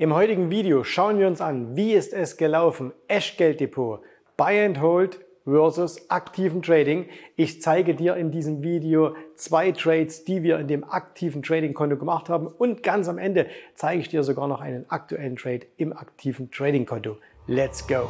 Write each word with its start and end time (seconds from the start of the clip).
Im 0.00 0.14
heutigen 0.14 0.50
Video 0.50 0.82
schauen 0.82 1.18
wir 1.18 1.26
uns 1.26 1.42
an, 1.42 1.76
wie 1.76 1.92
ist 1.92 2.14
es 2.14 2.38
gelaufen, 2.38 2.94
Eschgelddepot, 3.06 4.00
Buy 4.38 4.64
and 4.64 4.80
Hold 4.80 5.20
versus 5.44 6.10
aktiven 6.10 6.62
Trading. 6.62 7.04
Ich 7.36 7.60
zeige 7.60 7.94
dir 7.94 8.16
in 8.16 8.30
diesem 8.30 8.62
Video 8.62 9.14
zwei 9.34 9.72
Trades, 9.72 10.24
die 10.24 10.42
wir 10.42 10.58
in 10.58 10.68
dem 10.68 10.84
aktiven 10.84 11.42
Trading-Konto 11.42 11.98
gemacht 11.98 12.30
haben 12.30 12.46
und 12.46 12.82
ganz 12.82 13.10
am 13.10 13.18
Ende 13.18 13.48
zeige 13.74 14.00
ich 14.00 14.08
dir 14.08 14.22
sogar 14.22 14.48
noch 14.48 14.62
einen 14.62 14.88
aktuellen 14.88 15.36
Trade 15.36 15.66
im 15.76 15.92
aktiven 15.92 16.50
Trading-Konto. 16.50 17.18
Let's 17.46 17.86
go! 17.86 18.08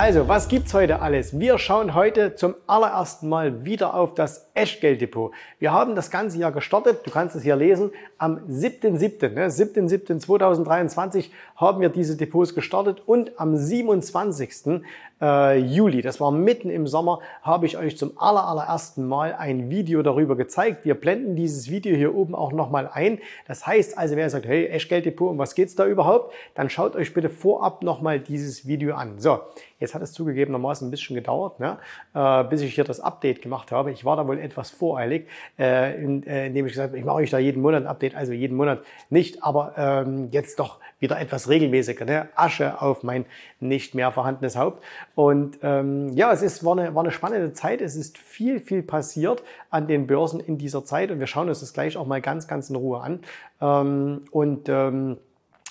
Also, 0.00 0.28
was 0.28 0.46
gibt's 0.46 0.72
heute 0.74 1.02
alles? 1.02 1.40
Wir 1.40 1.58
schauen 1.58 1.92
heute 1.92 2.36
zum 2.36 2.54
allerersten 2.68 3.28
Mal 3.28 3.64
wieder 3.64 3.94
auf 3.94 4.14
das 4.14 4.48
Eschgelddepot. 4.54 5.32
Wir 5.58 5.72
haben 5.72 5.96
das 5.96 6.12
ganze 6.12 6.38
Jahr 6.38 6.52
gestartet, 6.52 7.04
du 7.04 7.10
kannst 7.10 7.34
es 7.34 7.42
hier 7.42 7.56
lesen, 7.56 7.90
am 8.18 8.38
7.7., 8.48 9.30
ne, 9.30 9.46
7.7.2023 9.48 11.30
haben 11.56 11.80
wir 11.80 11.88
diese 11.88 12.16
Depots 12.16 12.54
gestartet 12.54 13.02
und 13.06 13.38
am 13.40 13.56
27. 13.56 14.82
Äh, 15.20 15.58
Juli, 15.58 16.02
das 16.02 16.20
war 16.20 16.30
mitten 16.30 16.70
im 16.70 16.86
Sommer, 16.86 17.20
habe 17.42 17.66
ich 17.66 17.76
euch 17.76 17.96
zum 17.96 18.12
aller, 18.18 18.44
allerersten 18.44 19.06
Mal 19.06 19.34
ein 19.34 19.70
Video 19.70 20.02
darüber 20.02 20.36
gezeigt. 20.36 20.84
Wir 20.84 20.94
blenden 20.94 21.34
dieses 21.34 21.70
Video 21.70 21.96
hier 21.96 22.14
oben 22.14 22.34
auch 22.34 22.52
nochmal 22.52 22.88
ein. 22.92 23.18
Das 23.46 23.66
heißt 23.66 23.98
also, 23.98 24.16
wer 24.16 24.30
sagt, 24.30 24.46
hey, 24.46 24.66
Eschgelddepot, 24.66 25.30
um 25.30 25.38
was 25.38 25.54
geht's 25.54 25.74
da 25.74 25.86
überhaupt? 25.86 26.34
Dann 26.54 26.70
schaut 26.70 26.94
euch 26.94 27.14
bitte 27.14 27.30
vorab 27.30 27.82
nochmal 27.82 28.20
dieses 28.20 28.66
Video 28.66 28.94
an. 28.94 29.18
So, 29.18 29.40
jetzt 29.80 29.94
hat 29.94 30.02
es 30.02 30.12
zugegebenermaßen 30.12 30.86
ein 30.86 30.90
bisschen 30.90 31.16
gedauert, 31.16 31.58
ne, 31.60 31.78
äh, 32.14 32.44
bis 32.44 32.62
ich 32.62 32.74
hier 32.74 32.84
das 32.84 33.00
Update 33.00 33.42
gemacht 33.42 33.72
habe. 33.72 33.90
Ich 33.90 34.04
war 34.04 34.16
da 34.16 34.26
wohl 34.26 34.38
etwas 34.38 34.70
voreilig, 34.70 35.26
äh, 35.58 35.94
äh, 35.94 36.46
indem 36.46 36.66
ich 36.66 36.72
gesagt 36.72 36.90
habe, 36.90 36.98
ich 36.98 37.04
mache 37.04 37.16
euch 37.16 37.30
da 37.30 37.38
jeden 37.38 37.62
Monat 37.62 37.82
ein 37.82 37.86
Update, 37.88 38.07
also 38.14 38.32
jeden 38.32 38.56
Monat 38.56 38.82
nicht, 39.10 39.42
aber 39.42 39.74
ähm, 39.76 40.28
jetzt 40.30 40.58
doch 40.58 40.78
wieder 40.98 41.20
etwas 41.20 41.48
regelmäßiger. 41.48 42.04
Ne? 42.04 42.28
Asche 42.34 42.80
auf 42.80 43.02
mein 43.02 43.24
nicht 43.60 43.94
mehr 43.94 44.12
vorhandenes 44.12 44.56
Haupt. 44.56 44.82
Und 45.14 45.58
ähm, 45.62 46.12
ja, 46.14 46.32
es 46.32 46.42
ist, 46.42 46.64
war, 46.64 46.78
eine, 46.78 46.94
war 46.94 47.02
eine 47.02 47.12
spannende 47.12 47.52
Zeit. 47.52 47.80
Es 47.80 47.96
ist 47.96 48.18
viel, 48.18 48.60
viel 48.60 48.82
passiert 48.82 49.42
an 49.70 49.86
den 49.86 50.06
Börsen 50.06 50.40
in 50.40 50.58
dieser 50.58 50.84
Zeit 50.84 51.10
und 51.10 51.20
wir 51.20 51.26
schauen 51.26 51.48
uns 51.48 51.60
das 51.60 51.72
gleich 51.72 51.96
auch 51.96 52.06
mal 52.06 52.20
ganz, 52.20 52.48
ganz 52.48 52.70
in 52.70 52.76
Ruhe 52.76 53.00
an. 53.00 53.20
Ähm, 53.60 54.22
und 54.30 54.68
ähm, 54.68 55.18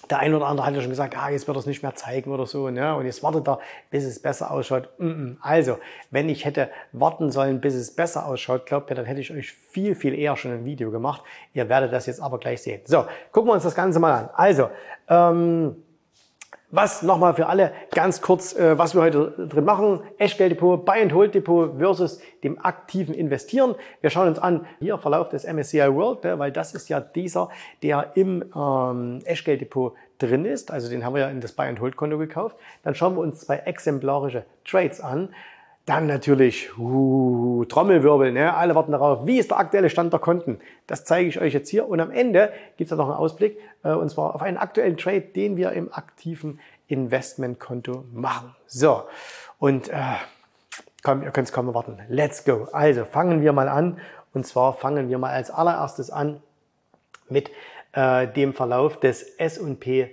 der 0.10 0.20
eine 0.20 0.36
oder 0.38 0.48
andere 0.48 0.66
hat 0.66 0.74
ja 0.74 0.82
schon 0.82 0.90
gesagt, 0.90 1.18
ah, 1.18 1.30
jetzt 1.30 1.48
wird 1.48 1.58
er 1.58 1.60
es 1.60 1.66
nicht 1.66 1.84
mehr 1.84 1.96
zeigen 1.96 2.32
oder 2.32 2.46
so, 2.46 2.70
ne? 2.70 2.96
Und 2.96 3.06
jetzt 3.06 3.24
wartet 3.24 3.48
er, 3.48 3.60
bis 3.90 4.04
es 4.04 4.22
besser 4.22 4.52
ausschaut. 4.52 4.90
Also, 5.42 5.78
wenn 6.12 6.30
ich 6.30 6.46
hätte 6.46 6.70
warten 6.92 7.32
sollen, 7.32 7.62
bis 7.62 7.76
es 7.76 7.96
besser 7.96 8.26
ausschaut, 8.26 8.66
glaubt 8.66 8.90
ihr, 8.90 8.96
dann 8.96 9.06
hätte 9.06 9.22
ich 9.22 9.32
euch 9.32 9.52
viel, 9.52 9.96
viel 9.96 10.14
eher 10.14 10.36
schon 10.36 10.52
ein 10.52 10.66
Video 10.66 10.92
gemacht. 10.92 11.24
Ihr 11.54 11.70
werdet 11.70 11.94
das 11.94 12.06
jetzt 12.06 12.22
aber 12.22 12.38
gleich 12.38 12.62
sehen. 12.62 12.82
So, 12.86 13.06
gucken 13.32 13.50
wir 13.50 13.54
uns 13.54 13.64
das 13.64 13.76
Ganze 13.76 14.00
mal 14.00 14.14
an. 14.14 14.30
Also, 14.34 14.70
ähm, 15.10 15.84
was 16.70 17.02
nochmal 17.02 17.34
für 17.34 17.48
alle 17.48 17.72
ganz 17.92 18.22
kurz, 18.22 18.54
äh, 18.54 18.78
was 18.78 18.94
wir 18.94 19.02
heute 19.02 19.48
drin 19.50 19.64
machen. 19.64 20.02
Echtgelddepot, 20.18 20.86
Buy 20.86 21.02
and 21.02 21.14
Hold 21.14 21.34
Depot 21.34 21.78
versus 21.78 22.20
dem 22.44 22.60
aktiven 22.64 23.14
Investieren. 23.14 23.76
Wir 24.02 24.10
schauen 24.10 24.28
uns 24.28 24.40
an 24.40 24.66
hier 24.80 24.98
Verlauf 24.98 25.30
des 25.30 25.46
MSCI 25.46 25.94
World, 25.94 26.24
ne, 26.24 26.38
weil 26.40 26.52
das 26.52 26.74
ist 26.74 26.90
ja 26.90 27.00
dieser, 27.00 27.50
der 27.84 28.12
im 28.16 28.44
ähm, 28.54 29.22
Echtgelddepot 29.24 29.94
drin 30.20 30.46
ist. 30.46 30.72
Also 30.72 30.90
den 30.90 31.06
haben 31.06 31.14
wir 31.14 31.22
ja 31.22 31.30
in 31.30 31.40
das 31.40 31.54
Buy 31.54 31.68
and 31.68 31.80
Hold 31.80 31.96
Konto 31.96 32.18
gekauft. 32.18 32.58
Dann 32.84 32.96
schauen 32.96 33.16
wir 33.16 33.22
uns 33.22 33.40
zwei 33.40 33.58
exemplarische 33.58 34.46
Trades 34.66 35.00
an. 35.00 35.30
Dann 35.88 36.06
natürlich 36.06 36.78
uh, 36.78 37.64
Trommelwirbel, 37.64 38.34
ne? 38.34 38.54
alle 38.54 38.76
warten 38.76 38.92
darauf. 38.92 39.26
Wie 39.26 39.40
ist 39.40 39.52
der 39.52 39.58
aktuelle 39.58 39.90
Stand 39.90 40.12
der 40.12 40.20
Konten? 40.20 40.60
Das 40.86 41.06
zeige 41.06 41.30
ich 41.30 41.40
euch 41.40 41.54
jetzt 41.54 41.70
hier. 41.70 41.88
Und 41.88 42.02
am 42.02 42.12
Ende 42.12 42.52
gibt 42.76 42.92
es 42.92 42.98
noch 42.98 43.06
einen 43.06 43.16
Ausblick, 43.16 43.58
äh, 43.84 43.94
und 43.94 44.10
zwar 44.10 44.36
auf 44.36 44.42
einen 44.42 44.58
aktuellen 44.58 44.98
Trade, 44.98 45.22
den 45.22 45.56
wir 45.56 45.72
im 45.72 45.94
aktiven 45.94 46.60
Investmentkonto 46.88 48.04
machen. 48.12 48.54
So, 48.66 49.04
und 49.60 49.88
äh, 49.88 49.96
komm, 51.04 51.24
ihr 51.24 51.32
könnt 51.32 51.48
es 51.48 51.54
kaum 51.54 51.70
erwarten. 51.70 51.98
Let's 52.10 52.44
go. 52.44 52.68
Also 52.74 53.06
fangen 53.06 53.42
wir 53.42 53.54
mal 53.54 53.70
an. 53.70 53.98
Und 54.34 54.46
zwar 54.46 54.74
fangen 54.74 55.08
wir 55.08 55.18
mal 55.20 55.32
als 55.32 55.50
allererstes 55.50 56.12
an 56.12 56.42
mit 57.30 57.50
äh, 57.94 58.28
dem 58.28 58.54
Verlauf 58.54 59.00
des 59.00 59.24
S&P 59.38 60.10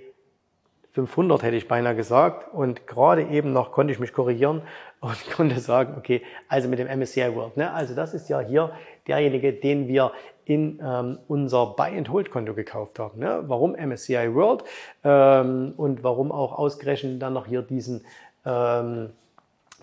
500 0.95 1.43
hätte 1.43 1.57
ich 1.57 1.67
beinahe 1.67 1.93
gesagt. 1.93 2.53
Und 2.53 2.87
gerade 2.87 3.23
eben 3.23 3.51
noch 3.51 3.73
konnte 3.73 3.91
ich 3.91 3.99
mich 3.99 4.13
korrigieren 4.13 4.61
und 5.01 5.31
konnte 5.31 5.59
sagen, 5.59 5.95
okay, 5.97 6.21
also 6.47 6.67
mit 6.67 6.79
dem 6.79 6.87
MSCI 6.87 7.35
World. 7.35 7.57
Ne? 7.57 7.71
Also 7.71 7.95
das 7.95 8.13
ist 8.13 8.29
ja 8.29 8.39
hier 8.39 8.71
derjenige, 9.07 9.53
den 9.53 9.87
wir 9.87 10.11
in 10.45 10.79
ähm, 10.83 11.19
unser 11.27 11.67
Buy-and-Hold-Konto 11.67 12.53
gekauft 12.53 12.99
haben. 12.99 13.19
Ne? 13.19 13.43
Warum 13.47 13.73
MSCI 13.73 14.33
World 14.33 14.63
ähm, 15.03 15.73
und 15.77 16.03
warum 16.03 16.31
auch 16.31 16.57
ausgerechnet 16.57 17.21
dann 17.21 17.33
noch 17.33 17.47
hier 17.47 17.61
diesen 17.61 18.05
ähm, 18.45 19.11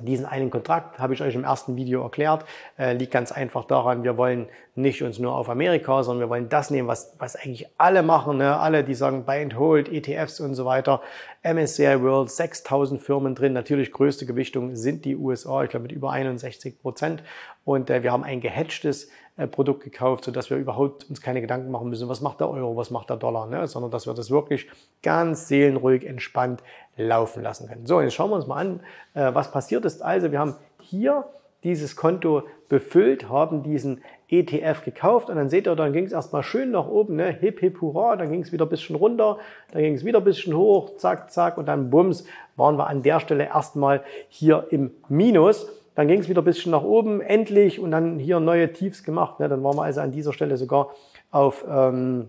diesen 0.05 0.27
einen 0.27 0.51
Kontrakt 0.51 0.99
habe 0.99 1.15
ich 1.15 1.23
euch 1.23 1.35
im 1.35 1.45
ersten 1.45 1.77
Video 1.77 2.03
erklärt. 2.03 2.45
Äh, 2.79 2.95
liegt 2.95 3.13
ganz 3.13 3.33
einfach 3.33 3.65
daran, 3.65 4.05
wir 4.05 4.17
wollen 4.17 4.49
nicht 4.75 5.03
uns 5.03 5.19
nur 5.19 5.35
auf 5.35 5.49
Amerika, 5.49 6.03
sondern 6.03 6.27
wir 6.27 6.31
wollen 6.31 6.49
das 6.49 6.71
nehmen, 6.71 6.89
was, 6.89 7.15
was 7.19 7.37
eigentlich 7.37 7.67
alle 7.79 8.03
machen. 8.03 8.39
Ne? 8.39 8.57
Alle, 8.59 8.85
die 8.85 8.95
sagen 8.95 9.25
Buy 9.25 9.43
and 9.43 9.59
Hold, 9.59 9.91
ETFs 9.91 10.41
und 10.41 10.55
so 10.55 10.65
weiter. 10.65 11.01
MSCI 11.43 12.03
World, 12.03 12.31
6000 12.31 13.01
Firmen 13.01 13.35
drin. 13.35 13.53
Natürlich 13.53 13.93
größte 13.93 14.27
Gewichtung 14.27 14.77
sind 14.77 15.05
die 15.05 15.17
USA, 15.17 15.65
ich 15.65 15.71
glaube 15.71 15.85
mit 15.85 15.93
über 15.93 16.11
61 16.13 16.81
Prozent. 16.81 17.23
Und 17.65 17.91
äh, 17.91 18.03
wir 18.03 18.13
haben 18.13 18.25
ein 18.25 18.41
gehatchtes 18.41 19.09
Produkt 19.47 19.85
gekauft, 19.85 20.25
sodass 20.25 20.51
wir 20.51 20.57
überhaupt 20.57 21.09
uns 21.09 21.21
keine 21.21 21.41
Gedanken 21.41 21.71
machen 21.71 21.89
müssen, 21.89 22.09
was 22.09 22.21
macht 22.21 22.41
der 22.41 22.51
Euro, 22.51 22.77
was 22.77 22.91
macht 22.91 23.11
der 23.11 23.17
Dollar, 23.17 23.47
ne? 23.47 23.67
sondern 23.67 23.91
dass 23.91 24.07
wir 24.07 24.15
das 24.15 24.31
wirklich 24.31 24.69
ganz 25.03 25.49
seelenruhig, 25.49 26.07
entspannt 26.07 26.63
laufen 26.97 27.43
lassen 27.43 27.69
können. 27.69 27.87
So, 27.87 28.01
jetzt 28.01 28.15
schauen 28.15 28.31
wir 28.31 28.37
uns 28.37 28.47
mal 28.47 28.57
an, 28.57 28.81
äh, 29.15 29.35
was 29.35 29.51
passiert 29.51 29.85
ist. 29.85 30.03
Also 30.03 30.33
wir 30.33 30.39
haben 30.39 30.57
hier 30.81 31.25
dieses 31.65 31.95
Konto 31.97 32.43
befüllt, 32.69 33.29
haben 33.29 33.63
diesen 33.63 34.03
ETF 34.29 34.85
gekauft 34.85 35.29
und 35.29 35.37
dann 35.37 35.49
seht 35.49 35.67
ihr, 35.67 35.77
dann 35.77 35.93
ging 35.93 36.07
es 36.07 36.13
erstmal 36.13 36.43
schön 36.43 36.71
nach 36.71 36.89
oben, 36.89 37.17
ne? 37.17 37.31
hip 37.31 37.61
hip 37.61 37.81
hurra, 37.81 38.17
dann 38.17 38.31
ging 38.31 38.43
es 38.43 38.51
wieder 38.51 38.65
ein 38.65 38.71
bisschen 38.71 38.97
runter, 38.97 39.39
dann 39.73 39.83
ging 39.83 39.95
es 39.95 40.05
wieder 40.05 40.19
ein 40.19 40.25
bisschen 40.25 40.57
hoch, 40.57 40.97
zack, 40.97 41.31
zack 41.31 41.59
und 41.59 41.67
dann 41.67 41.91
bums, 41.91 42.25
waren 42.57 42.79
wir 42.79 42.87
an 42.87 43.03
der 43.03 43.21
Stelle 43.21 43.45
erstmal 43.45 44.03
hier 44.29 44.67
im 44.71 44.91
Minus. 45.09 45.69
Dann 45.95 46.09
ging 46.09 46.21
es 46.21 46.29
wieder 46.29 46.43
ein 46.43 46.45
bisschen 46.45 46.73
nach 46.73 46.83
oben, 46.83 47.21
endlich, 47.21 47.79
und 47.79 47.91
dann 47.91 48.19
hier 48.19 48.41
neue 48.41 48.73
Tiefs 48.73 49.05
gemacht. 49.05 49.41
Ne? 49.41 49.49
Dann 49.49 49.63
waren 49.63 49.77
wir 49.77 49.85
also 49.85 50.01
an 50.01 50.11
dieser 50.11 50.33
Stelle 50.33 50.57
sogar 50.57 50.91
auf 51.31 51.65
ähm, 51.69 52.29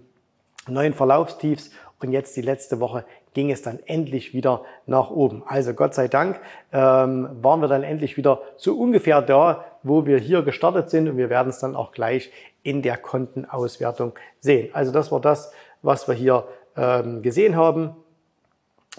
neuen 0.67 0.93
Verlaufstiefs. 0.93 1.71
Und 2.01 2.11
jetzt 2.11 2.35
die 2.35 2.41
letzte 2.41 2.81
Woche 2.81 3.05
ging 3.33 3.49
es 3.49 3.61
dann 3.61 3.79
endlich 3.85 4.33
wieder 4.33 4.63
nach 4.85 5.09
oben. 5.09 5.43
Also 5.45 5.73
Gott 5.73 5.93
sei 5.93 6.07
Dank 6.09 6.39
ähm, 6.73 7.29
waren 7.41 7.61
wir 7.61 7.67
dann 7.67 7.83
endlich 7.83 8.17
wieder 8.17 8.41
so 8.57 8.77
ungefähr 8.77 9.21
da, 9.21 9.63
wo 9.83 10.05
wir 10.05 10.17
hier 10.17 10.41
gestartet 10.41 10.89
sind. 10.89 11.07
Und 11.07 11.17
wir 11.17 11.29
werden 11.29 11.49
es 11.49 11.59
dann 11.59 11.75
auch 11.75 11.93
gleich 11.93 12.31
in 12.61 12.81
der 12.81 12.97
Kontenauswertung 12.97 14.13
sehen. 14.39 14.69
Also 14.73 14.91
das 14.91 15.11
war 15.11 15.21
das, 15.21 15.53
was 15.81 16.07
wir 16.07 16.15
hier 16.15 16.45
ähm, 16.75 17.21
gesehen 17.21 17.55
haben. 17.55 17.95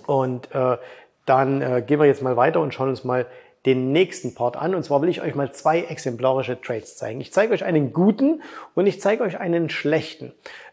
Und 0.06 0.54
äh, 0.54 0.78
dann 1.26 1.62
äh, 1.62 1.82
gehen 1.86 2.00
wir 2.00 2.06
jetzt 2.06 2.22
mal 2.22 2.36
weiter 2.36 2.60
und 2.60 2.74
schauen 2.74 2.88
uns 2.88 3.04
mal 3.04 3.26
den 3.66 3.92
nächsten 3.92 4.34
Part 4.34 4.56
an. 4.56 4.74
Und 4.74 4.82
zwar 4.84 5.00
will 5.02 5.08
ich 5.08 5.22
euch 5.22 5.34
mal 5.34 5.52
zwei 5.52 5.82
exemplarische 5.82 6.60
Trades 6.60 6.96
zeigen. 6.96 7.20
Ich 7.20 7.32
zeige 7.32 7.52
euch 7.52 7.64
einen 7.64 7.92
guten 7.92 8.42
und 8.74 8.86
ich 8.86 9.00
zeige 9.00 9.22
euch 9.22 9.38
einen 9.38 9.70
schlechten. 9.70 10.32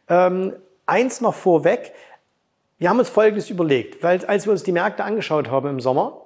Ähm, 0.09 0.53
eins 0.85 1.21
noch 1.21 1.33
vorweg. 1.33 1.93
Wir 2.77 2.89
haben 2.89 2.99
uns 2.99 3.09
Folgendes 3.09 3.49
überlegt, 3.49 4.03
weil 4.03 4.25
als 4.25 4.45
wir 4.45 4.51
uns 4.51 4.63
die 4.63 4.71
Märkte 4.71 5.03
angeschaut 5.03 5.49
haben 5.49 5.69
im 5.69 5.79
Sommer, 5.79 6.20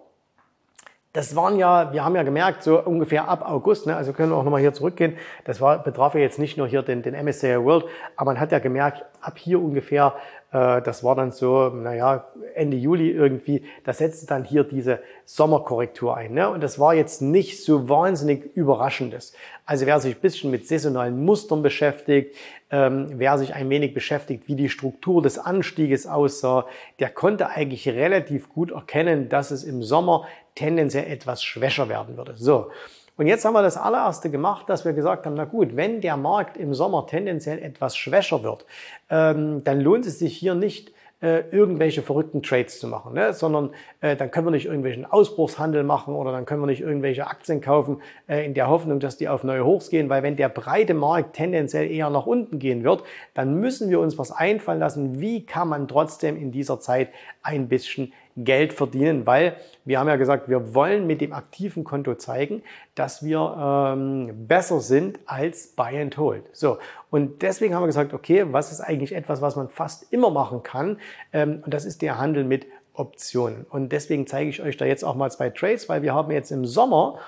das 1.15 1.33
waren 1.33 1.57
ja, 1.57 1.93
wir 1.93 2.03
haben 2.03 2.13
ja 2.15 2.23
gemerkt, 2.23 2.61
so 2.61 2.83
ungefähr 2.83 3.29
ab 3.29 3.49
August, 3.49 3.87
ne, 3.87 3.95
also 3.95 4.11
können 4.11 4.31
wir 4.31 4.35
auch 4.35 4.43
nochmal 4.43 4.59
hier 4.59 4.73
zurückgehen, 4.73 5.17
das 5.45 5.61
war, 5.61 5.81
betraf 5.81 6.13
ja 6.13 6.19
jetzt 6.19 6.39
nicht 6.39 6.57
nur 6.57 6.67
hier 6.67 6.81
den, 6.81 7.03
den 7.03 7.15
MSCI 7.15 7.63
World, 7.63 7.85
aber 8.17 8.31
man 8.31 8.39
hat 8.39 8.51
ja 8.51 8.59
gemerkt, 8.59 9.05
ab 9.21 9.37
hier 9.37 9.61
ungefähr, 9.61 10.13
äh, 10.51 10.81
das 10.81 11.05
war 11.05 11.15
dann 11.15 11.31
so, 11.31 11.69
naja, 11.69 12.27
Ende 12.53 12.75
Juli 12.75 13.11
irgendwie, 13.11 13.63
da 13.85 13.93
setzte 13.93 14.27
dann 14.27 14.43
hier 14.43 14.65
diese 14.65 14.99
Sommerkorrektur 15.25 16.15
ein. 16.15 16.33
Ne? 16.33 16.49
Und 16.49 16.61
das 16.61 16.79
war 16.79 16.93
jetzt 16.93 17.21
nicht 17.21 17.63
so 17.63 17.89
wahnsinnig 17.89 18.55
überraschendes. 18.55 19.33
Also 19.65 19.85
wer 19.85 19.99
sich 19.99 20.15
ein 20.15 20.21
bisschen 20.21 20.51
mit 20.51 20.67
saisonalen 20.67 21.23
Mustern 21.23 21.63
beschäftigt, 21.63 22.35
ähm, 22.71 23.07
wer 23.15 23.37
sich 23.37 23.53
ein 23.53 23.69
wenig 23.69 23.93
beschäftigt, 23.93 24.47
wie 24.47 24.55
die 24.55 24.69
Struktur 24.69 25.21
des 25.21 25.39
Anstieges 25.39 26.07
aussah, 26.07 26.65
der 26.99 27.09
konnte 27.09 27.49
eigentlich 27.49 27.87
relativ 27.89 28.49
gut 28.49 28.71
erkennen, 28.71 29.29
dass 29.29 29.51
es 29.51 29.63
im 29.63 29.81
Sommer 29.81 30.25
tendenziell 30.55 31.11
etwas 31.11 31.43
schwächer 31.43 31.89
werden 31.89 32.17
würde. 32.17 32.33
So. 32.35 32.71
Und 33.17 33.27
jetzt 33.27 33.45
haben 33.45 33.53
wir 33.53 33.61
das 33.61 33.77
allererste 33.77 34.29
gemacht, 34.29 34.69
dass 34.69 34.83
wir 34.83 34.91
gesagt 34.91 35.25
haben, 35.25 35.35
na 35.35 35.45
gut, 35.45 35.75
wenn 35.75 36.01
der 36.01 36.17
Markt 36.17 36.57
im 36.57 36.73
Sommer 36.73 37.07
tendenziell 37.07 37.59
etwas 37.59 37.95
schwächer 37.95 38.43
wird, 38.43 38.65
ähm, 39.09 39.63
dann 39.63 39.79
lohnt 39.79 40.05
es 40.05 40.19
sich 40.19 40.35
hier 40.35 40.53
nicht 40.53 40.91
äh, 41.21 41.43
irgendwelche 41.49 42.01
verrückten 42.01 42.43
Trades 42.43 42.77
zu 42.77 42.87
machen, 42.87 43.13
ne? 43.13 43.33
sondern 43.33 43.71
äh, 44.01 44.17
dann 44.17 44.31
können 44.31 44.47
wir 44.47 44.51
nicht 44.51 44.65
irgendwelchen 44.65 45.05
Ausbruchshandel 45.05 45.83
machen 45.83 46.13
oder 46.13 46.33
dann 46.33 46.45
können 46.45 46.61
wir 46.61 46.67
nicht 46.67 46.81
irgendwelche 46.81 47.25
Aktien 47.25 47.61
kaufen 47.61 48.01
äh, 48.27 48.45
in 48.45 48.53
der 48.53 48.67
Hoffnung, 48.67 48.99
dass 48.99 49.15
die 49.15 49.29
auf 49.29 49.45
neue 49.45 49.65
Hochs 49.65 49.89
gehen, 49.89 50.09
weil 50.09 50.23
wenn 50.23 50.35
der 50.35 50.49
breite 50.49 50.93
Markt 50.93 51.37
tendenziell 51.37 51.89
eher 51.89 52.09
nach 52.09 52.25
unten 52.25 52.59
gehen 52.59 52.83
wird, 52.83 53.03
dann 53.33 53.59
müssen 53.59 53.89
wir 53.89 54.01
uns 54.01 54.17
was 54.17 54.31
einfallen 54.31 54.79
lassen, 54.79 55.21
wie 55.21 55.45
kann 55.45 55.69
man 55.69 55.87
trotzdem 55.87 56.35
in 56.35 56.51
dieser 56.51 56.81
Zeit 56.81 57.09
ein 57.45 57.69
bisschen 57.69 58.11
Geld 58.35 58.73
verdienen, 58.73 59.25
weil 59.25 59.55
wir 59.85 59.99
haben 59.99 60.07
ja 60.07 60.17
gesagt, 60.17 60.49
wir 60.49 60.73
wollen 60.75 61.07
mit 61.07 61.21
dem 61.21 61.31
aktiven 61.31 61.85
Konto 61.85 62.15
zeigen, 62.15 62.63
dass 62.95 63.23
wir 63.23 63.93
ähm, 63.95 64.47
besser 64.47 64.81
sind 64.81 65.19
als 65.25 65.67
Buy 65.67 66.01
and 66.01 66.17
Hold. 66.17 66.43
So 66.51 66.77
und 67.11 67.41
deswegen 67.43 67.73
haben 67.73 67.83
wir 67.83 67.87
gesagt, 67.87 68.13
okay, 68.13 68.45
was 68.51 68.71
ist 68.71 68.81
eigentlich 68.81 69.13
etwas, 69.13 69.41
was 69.41 69.55
man 69.55 69.69
fast 69.69 70.11
immer 70.11 70.31
machen 70.31 70.63
kann? 70.63 70.99
Ähm, 71.31 71.61
und 71.63 71.73
das 71.73 71.85
ist 71.85 72.01
der 72.01 72.17
Handel 72.17 72.43
mit 72.43 72.67
Optionen. 72.93 73.65
Und 73.69 73.91
deswegen 73.91 74.27
zeige 74.27 74.49
ich 74.49 74.61
euch 74.61 74.75
da 74.75 74.85
jetzt 74.85 75.03
auch 75.03 75.15
mal 75.15 75.31
zwei 75.31 75.49
Trades, 75.49 75.87
weil 75.87 76.01
wir 76.01 76.13
haben 76.13 76.31
jetzt 76.31 76.51
im 76.51 76.65
Sommer 76.65 77.19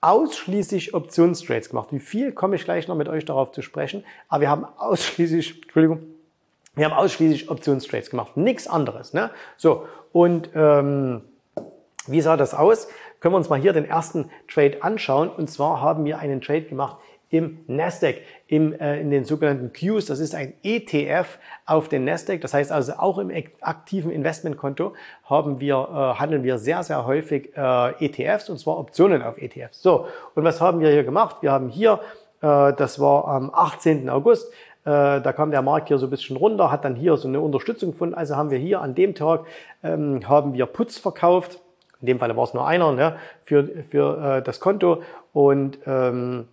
ausschließlich 0.00 0.92
Optionstrades 0.92 1.70
gemacht. 1.70 1.88
Wie 1.90 1.98
viel 1.98 2.32
komme 2.32 2.56
ich 2.56 2.64
gleich 2.64 2.88
noch 2.88 2.94
mit 2.94 3.08
euch 3.08 3.24
darauf 3.24 3.52
zu 3.52 3.62
sprechen? 3.62 4.04
Aber 4.28 4.42
wir 4.42 4.50
haben 4.50 4.66
ausschließlich, 4.76 5.62
Entschuldigung, 5.62 6.13
wir 6.76 6.84
haben 6.84 6.92
ausschließlich 6.92 7.50
Optionstrades 7.50 8.10
gemacht, 8.10 8.36
nichts 8.36 8.66
anderes. 8.66 9.12
Ne? 9.12 9.30
So, 9.56 9.86
und 10.12 10.50
ähm, 10.54 11.22
wie 12.06 12.20
sah 12.20 12.36
das 12.36 12.54
aus? 12.54 12.88
Können 13.20 13.34
wir 13.34 13.38
uns 13.38 13.48
mal 13.48 13.58
hier 13.58 13.72
den 13.72 13.86
ersten 13.86 14.30
Trade 14.52 14.82
anschauen. 14.82 15.28
Und 15.28 15.50
zwar 15.50 15.80
haben 15.80 16.04
wir 16.04 16.18
einen 16.18 16.40
Trade 16.40 16.62
gemacht 16.62 16.98
im 17.30 17.60
Nasdaq, 17.66 18.16
im, 18.46 18.72
äh, 18.78 19.00
in 19.00 19.10
den 19.10 19.24
sogenannten 19.24 19.72
Qs. 19.72 20.06
Das 20.06 20.20
ist 20.20 20.34
ein 20.34 20.54
ETF 20.62 21.38
auf 21.66 21.88
den 21.88 22.04
Nasdaq. 22.04 22.40
Das 22.40 22.54
heißt 22.54 22.70
also 22.70 22.92
auch 22.94 23.18
im 23.18 23.32
aktiven 23.60 24.10
Investmentkonto 24.10 24.94
haben 25.24 25.58
wir, 25.58 25.74
äh, 25.74 26.20
handeln 26.20 26.44
wir 26.44 26.58
sehr, 26.58 26.82
sehr 26.82 27.06
häufig 27.06 27.56
äh, 27.56 28.04
ETFs 28.04 28.50
und 28.50 28.58
zwar 28.58 28.78
Optionen 28.78 29.22
auf 29.22 29.38
ETFs. 29.38 29.82
So, 29.82 30.06
und 30.34 30.44
was 30.44 30.60
haben 30.60 30.80
wir 30.80 30.90
hier 30.90 31.04
gemacht? 31.04 31.36
Wir 31.40 31.50
haben 31.50 31.70
hier, 31.70 32.00
äh, 32.40 32.72
das 32.74 33.00
war 33.00 33.26
am 33.26 33.50
18. 33.52 34.08
August, 34.10 34.52
da 34.84 35.32
kam 35.32 35.50
der 35.50 35.62
Markt 35.62 35.88
hier 35.88 35.98
so 35.98 36.06
ein 36.06 36.10
bisschen 36.10 36.36
runter, 36.36 36.70
hat 36.70 36.84
dann 36.84 36.94
hier 36.94 37.16
so 37.16 37.26
eine 37.26 37.40
Unterstützung 37.40 37.92
gefunden. 37.92 38.14
Also 38.14 38.36
haben 38.36 38.50
wir 38.50 38.58
hier 38.58 38.80
an 38.80 38.94
dem 38.94 39.14
Tag 39.14 39.46
ähm, 39.82 40.28
haben 40.28 40.52
wir 40.54 40.66
Putz 40.66 40.98
verkauft. 40.98 41.60
In 42.00 42.06
dem 42.06 42.18
Fall 42.18 42.36
war 42.36 42.44
es 42.44 42.52
nur 42.52 42.66
einer 42.66 42.92
ne, 42.92 43.16
für, 43.44 43.66
für 43.88 44.38
äh, 44.38 44.42
das 44.42 44.60
Konto 44.60 45.02
und 45.32 45.78
ähm, 45.86 46.48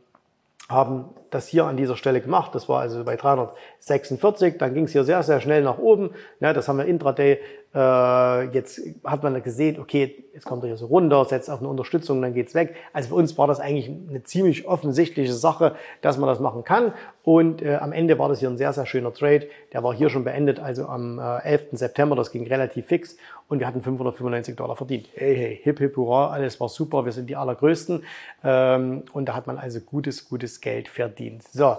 haben 0.70 1.10
das 1.30 1.48
hier 1.48 1.66
an 1.66 1.78
dieser 1.78 1.98
Stelle 1.98 2.22
gemacht. 2.22 2.56
Das 2.56 2.70
war 2.70 2.80
also 2.80 3.04
bei 3.04 3.16
346. 3.16 4.58
Dann 4.58 4.74
ging 4.74 4.86
es 4.86 4.92
hier 4.92 5.04
sehr, 5.04 5.24
sehr 5.24 5.42
schnell 5.42 5.64
nach 5.64 5.78
oben. 5.78 6.12
Ja, 6.40 6.54
das 6.54 6.68
haben 6.68 6.78
wir 6.78 6.86
intraday 6.86 7.40
äh, 7.74 8.44
jetzt 8.54 8.82
hat 9.06 9.24
man 9.24 9.42
gesehen, 9.42 9.80
okay, 9.80 10.26
jetzt 10.34 10.46
kommt 10.46 10.64
er 10.64 10.68
hier 10.68 10.78
so 10.78 10.88
runter, 10.88 11.24
setzt 11.26 11.50
auf 11.50 11.60
eine 11.60 11.70
Unterstützung, 11.70 12.22
dann 12.22 12.34
geht's 12.34 12.54
weg. 12.54 12.76
Also 12.92 13.10
für 13.10 13.16
uns 13.16 13.38
war 13.38 13.48
das 13.48 13.60
eigentlich 13.60 13.90
eine 14.10 14.24
ziemlich 14.24 14.68
offensichtliche 14.68 15.34
Sache, 15.34 15.76
dass 16.02 16.18
man 16.18 16.28
das 16.28 16.40
machen 16.40 16.64
kann. 16.64 16.94
Und 17.24 17.62
äh, 17.62 17.76
am 17.76 17.94
Ende 17.94 18.20
war 18.20 18.28
das 18.28 18.40
hier 18.40 18.50
ein 18.50 18.58
sehr, 18.58 18.74
sehr 18.74 18.86
schöner 18.86 19.14
Trade. 19.14 19.48
Der 19.72 19.84
war 19.84 19.94
hier 19.94 20.10
schon 20.10 20.24
beendet, 20.24 20.60
also 20.60 20.86
am 20.86 21.20
äh, 21.20 21.44
11. 21.44 21.68
September. 21.74 22.16
Das 22.16 22.32
ging 22.32 22.46
relativ 22.46 22.88
fix 22.88 23.16
und 23.48 23.60
wir 23.60 23.68
hatten 23.68 23.82
595 23.82 24.56
Dollar 24.56 24.76
verdient. 24.76 25.08
Hey, 25.14 25.36
hey, 25.36 25.60
hip, 25.64 25.80
hip, 25.80 25.96
hurra, 25.96 26.32
alles 26.32 26.60
war 26.60 26.68
super, 26.68 27.06
wir 27.06 27.12
sind 27.14 27.30
die 27.30 27.36
Allergrößten. 27.36 28.04
Ähm, 28.44 29.04
und 29.14 29.30
da 29.30 29.36
hat 29.36 29.48
man 29.48 29.58
also 29.58 29.80
gutes, 29.80 30.28
gutes 30.28 30.60
Geld 30.60 30.90
verdient. 30.90 31.44
So, 31.44 31.78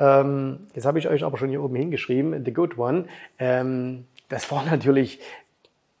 ähm, 0.00 0.66
jetzt 0.74 0.86
habe 0.86 0.98
ich 0.98 1.08
euch 1.08 1.24
aber 1.24 1.38
schon 1.38 1.48
hier 1.48 1.62
oben 1.62 1.76
hingeschrieben, 1.76 2.44
The 2.44 2.52
Good 2.52 2.78
One. 2.78 3.04
Ähm, 3.38 4.04
das 4.28 4.50
war 4.50 4.64
natürlich 4.64 5.20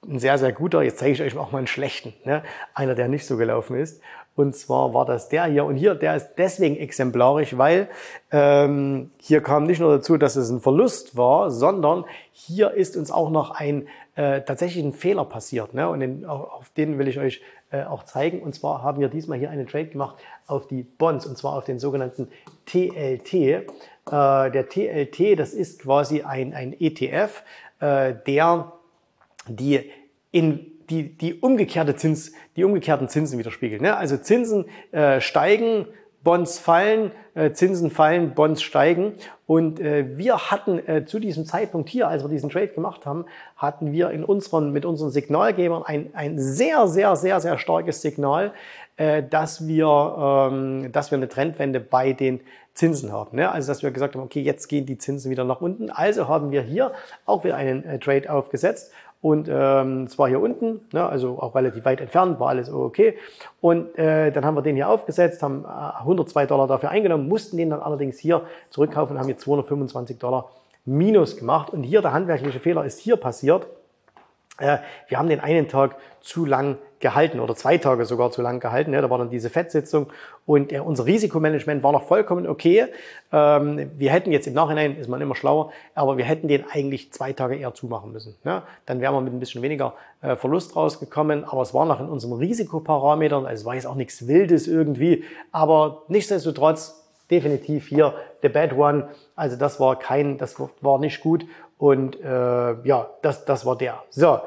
ein 0.06 0.18
sehr, 0.18 0.38
sehr 0.38 0.52
guter. 0.52 0.82
Jetzt 0.82 0.98
zeige 0.98 1.12
ich 1.12 1.22
euch 1.22 1.36
auch 1.36 1.52
mal 1.52 1.58
einen 1.58 1.66
schlechten. 1.66 2.14
Ne? 2.24 2.42
Einer, 2.74 2.94
der 2.94 3.08
nicht 3.08 3.26
so 3.26 3.36
gelaufen 3.36 3.76
ist. 3.76 4.00
Und 4.36 4.54
zwar 4.54 4.94
war 4.94 5.04
das 5.04 5.28
der 5.28 5.46
hier. 5.46 5.64
Und 5.64 5.74
hier, 5.74 5.96
der 5.96 6.14
ist 6.14 6.34
deswegen 6.38 6.76
exemplarisch, 6.76 7.58
weil 7.58 7.88
ähm, 8.30 9.10
hier 9.18 9.42
kam 9.42 9.64
nicht 9.64 9.80
nur 9.80 9.90
dazu, 9.90 10.16
dass 10.16 10.36
es 10.36 10.48
ein 10.50 10.60
Verlust 10.60 11.16
war, 11.16 11.50
sondern 11.50 12.04
hier 12.30 12.70
ist 12.70 12.96
uns 12.96 13.10
auch 13.10 13.30
noch 13.30 13.50
ein 13.50 13.88
äh, 14.14 14.42
tatsächlich 14.42 14.84
ein 14.84 14.92
Fehler 14.92 15.24
passiert. 15.24 15.74
Ne? 15.74 15.88
Und 15.88 16.00
den, 16.00 16.24
auf 16.24 16.70
den 16.76 16.98
will 16.98 17.08
ich 17.08 17.18
euch 17.18 17.42
äh, 17.70 17.82
auch 17.82 18.04
zeigen. 18.04 18.40
Und 18.40 18.54
zwar 18.54 18.82
haben 18.82 19.00
wir 19.00 19.08
diesmal 19.08 19.38
hier 19.38 19.50
einen 19.50 19.66
Trade 19.66 19.86
gemacht 19.86 20.16
auf 20.46 20.68
die 20.68 20.84
Bonds, 20.84 21.26
und 21.26 21.36
zwar 21.36 21.54
auf 21.54 21.64
den 21.64 21.80
sogenannten 21.80 22.28
TLT. 22.66 23.34
Äh, 23.34 23.62
der 24.06 24.68
TLT, 24.68 25.38
das 25.38 25.52
ist 25.52 25.80
quasi 25.80 26.22
ein, 26.22 26.54
ein 26.54 26.74
ETF, 26.78 27.42
äh, 27.80 28.14
der 28.26 28.72
die 29.48 29.90
in 30.30 30.78
die, 30.90 31.16
die 31.16 31.34
umgekehrte 31.34 31.96
Zins, 31.96 32.32
die 32.56 32.64
umgekehrten 32.64 33.08
Zinsen 33.08 33.38
widerspiegelt. 33.38 33.82
Ne? 33.82 33.96
Also 33.96 34.16
Zinsen 34.16 34.66
äh, 34.90 35.20
steigen, 35.20 35.86
Bonds 36.24 36.58
fallen, 36.58 37.12
äh, 37.34 37.52
Zinsen 37.52 37.90
fallen, 37.90 38.34
Bonds 38.34 38.62
steigen. 38.62 39.14
Und 39.46 39.80
äh, 39.80 40.16
wir 40.16 40.50
hatten 40.50 40.78
äh, 40.86 41.04
zu 41.04 41.18
diesem 41.18 41.44
Zeitpunkt 41.44 41.88
hier, 41.88 42.08
als 42.08 42.22
wir 42.24 42.28
diesen 42.28 42.50
Trade 42.50 42.68
gemacht 42.68 43.06
haben, 43.06 43.26
hatten 43.56 43.92
wir 43.92 44.10
in 44.10 44.24
unseren, 44.24 44.72
mit 44.72 44.84
unseren 44.84 45.10
Signalgebern 45.10 45.82
ein, 45.82 46.10
ein 46.14 46.38
sehr, 46.38 46.88
sehr, 46.88 47.16
sehr, 47.16 47.40
sehr 47.40 47.58
starkes 47.58 48.02
Signal, 48.02 48.52
äh, 48.96 49.22
dass, 49.22 49.66
wir, 49.66 50.50
ähm, 50.50 50.90
dass 50.90 51.10
wir 51.10 51.18
eine 51.18 51.28
Trendwende 51.28 51.80
bei 51.80 52.12
den 52.12 52.40
Zinsen 52.78 53.12
haben. 53.12 53.36
Ne? 53.36 53.50
Also 53.50 53.68
dass 53.68 53.82
wir 53.82 53.90
gesagt 53.90 54.14
haben, 54.14 54.22
okay, 54.22 54.40
jetzt 54.40 54.68
gehen 54.68 54.86
die 54.86 54.98
Zinsen 54.98 55.32
wieder 55.32 55.42
nach 55.42 55.60
unten. 55.60 55.90
Also 55.90 56.28
haben 56.28 56.52
wir 56.52 56.62
hier 56.62 56.92
auch 57.26 57.42
wieder 57.42 57.56
einen 57.56 57.84
äh, 57.84 57.98
Trade 57.98 58.32
aufgesetzt 58.32 58.92
und 59.20 59.48
ähm, 59.50 60.06
zwar 60.08 60.28
hier 60.28 60.40
unten, 60.40 60.80
ne, 60.92 61.04
also 61.04 61.40
auch 61.40 61.56
relativ 61.56 61.84
weit 61.84 62.00
entfernt, 62.00 62.38
war 62.38 62.50
alles 62.50 62.72
okay. 62.72 63.18
Und 63.60 63.98
äh, 63.98 64.30
dann 64.30 64.44
haben 64.44 64.54
wir 64.54 64.62
den 64.62 64.76
hier 64.76 64.88
aufgesetzt, 64.88 65.42
haben 65.42 65.64
äh, 65.64 65.98
102 65.98 66.46
Dollar 66.46 66.68
dafür 66.68 66.90
eingenommen, 66.90 67.26
mussten 67.26 67.56
den 67.56 67.70
dann 67.70 67.80
allerdings 67.80 68.16
hier 68.18 68.42
zurückkaufen 68.70 69.16
und 69.16 69.18
haben 69.20 69.26
hier 69.26 69.38
225 69.38 70.18
Dollar 70.18 70.48
Minus 70.84 71.36
gemacht. 71.36 71.72
Und 71.72 71.82
hier 71.82 72.00
der 72.00 72.12
handwerkliche 72.12 72.60
Fehler 72.60 72.84
ist 72.84 73.00
hier 73.00 73.16
passiert. 73.16 73.66
Äh, 74.58 74.78
wir 75.08 75.18
haben 75.18 75.28
den 75.28 75.40
einen 75.40 75.68
Tag 75.68 75.96
zu 76.20 76.44
lang 76.44 76.78
gehalten 77.00 77.38
oder 77.38 77.54
zwei 77.54 77.78
Tage 77.78 78.04
sogar 78.04 78.30
zu 78.30 78.42
lang 78.42 78.60
gehalten. 78.60 78.92
Ja, 78.92 79.00
da 79.00 79.08
war 79.08 79.18
dann 79.18 79.30
diese 79.30 79.50
Fettsitzung 79.50 80.08
und 80.46 80.72
äh, 80.72 80.80
unser 80.80 81.06
Risikomanagement 81.06 81.82
war 81.82 81.92
noch 81.92 82.02
vollkommen 82.02 82.46
okay. 82.46 82.86
Ähm, 83.32 83.90
wir 83.96 84.10
hätten 84.10 84.32
jetzt 84.32 84.46
im 84.46 84.54
Nachhinein, 84.54 84.96
ist 84.96 85.08
man 85.08 85.20
immer 85.20 85.36
schlauer, 85.36 85.72
aber 85.94 86.16
wir 86.16 86.24
hätten 86.24 86.48
den 86.48 86.64
eigentlich 86.68 87.12
zwei 87.12 87.32
Tage 87.32 87.56
eher 87.56 87.72
zumachen 87.74 88.12
müssen. 88.12 88.34
Ja, 88.44 88.64
dann 88.86 89.00
wären 89.00 89.14
wir 89.14 89.20
mit 89.20 89.32
ein 89.32 89.40
bisschen 89.40 89.62
weniger 89.62 89.94
äh, 90.22 90.34
Verlust 90.34 90.74
rausgekommen, 90.74 91.44
aber 91.44 91.62
es 91.62 91.72
war 91.72 91.86
noch 91.86 92.00
in 92.00 92.08
unseren 92.08 92.32
Risikoparametern, 92.34 93.46
also 93.46 93.60
es 93.60 93.64
war 93.64 93.74
jetzt 93.74 93.86
auch 93.86 93.94
nichts 93.94 94.26
Wildes 94.26 94.66
irgendwie, 94.66 95.24
aber 95.52 96.02
nichtsdestotrotz 96.08 97.07
definitiv 97.30 97.88
hier 97.88 98.14
the 98.42 98.48
bad 98.48 98.72
one. 98.72 99.08
Also 99.36 99.56
das 99.56 99.80
war 99.80 99.98
kein, 99.98 100.38
das 100.38 100.56
war 100.80 100.98
nicht 100.98 101.20
gut 101.20 101.44
und 101.78 102.20
äh, 102.20 102.26
ja, 102.82 103.08
das, 103.22 103.44
das 103.44 103.64
war 103.64 103.76
der. 103.76 104.02
So, 104.10 104.40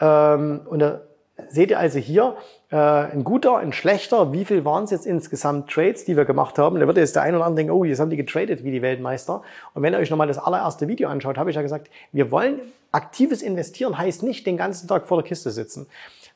ähm, 0.00 0.62
und 0.66 0.80
da 0.80 1.00
seht 1.48 1.70
ihr 1.70 1.78
also 1.78 1.98
hier 1.98 2.36
äh, 2.70 2.76
ein 2.76 3.24
guter, 3.24 3.56
ein 3.56 3.72
schlechter. 3.72 4.32
Wie 4.32 4.44
viel 4.44 4.64
waren 4.64 4.84
es 4.84 4.90
jetzt 4.90 5.06
insgesamt 5.06 5.70
Trades, 5.70 6.04
die 6.04 6.16
wir 6.16 6.24
gemacht 6.24 6.58
haben? 6.58 6.78
Da 6.78 6.86
wird 6.86 6.96
jetzt 6.96 7.16
der 7.16 7.22
eine 7.22 7.36
oder 7.36 7.46
andere 7.46 7.64
denken, 7.64 7.72
oh, 7.72 7.84
jetzt 7.84 8.00
haben 8.00 8.10
die 8.10 8.16
getradet 8.16 8.64
wie 8.64 8.70
die 8.70 8.82
Weltmeister. 8.82 9.42
Und 9.74 9.82
wenn 9.82 9.94
ihr 9.94 9.98
euch 9.98 10.10
nochmal 10.10 10.28
das 10.28 10.38
allererste 10.38 10.88
Video 10.88 11.08
anschaut, 11.08 11.38
habe 11.38 11.50
ich 11.50 11.56
ja 11.56 11.62
gesagt, 11.62 11.90
wir 12.12 12.30
wollen 12.30 12.60
aktives 12.92 13.42
Investieren 13.42 13.98
heißt 13.98 14.22
nicht 14.22 14.46
den 14.46 14.56
ganzen 14.56 14.86
Tag 14.86 15.06
vor 15.06 15.18
der 15.18 15.26
Kiste 15.26 15.50
sitzen, 15.50 15.88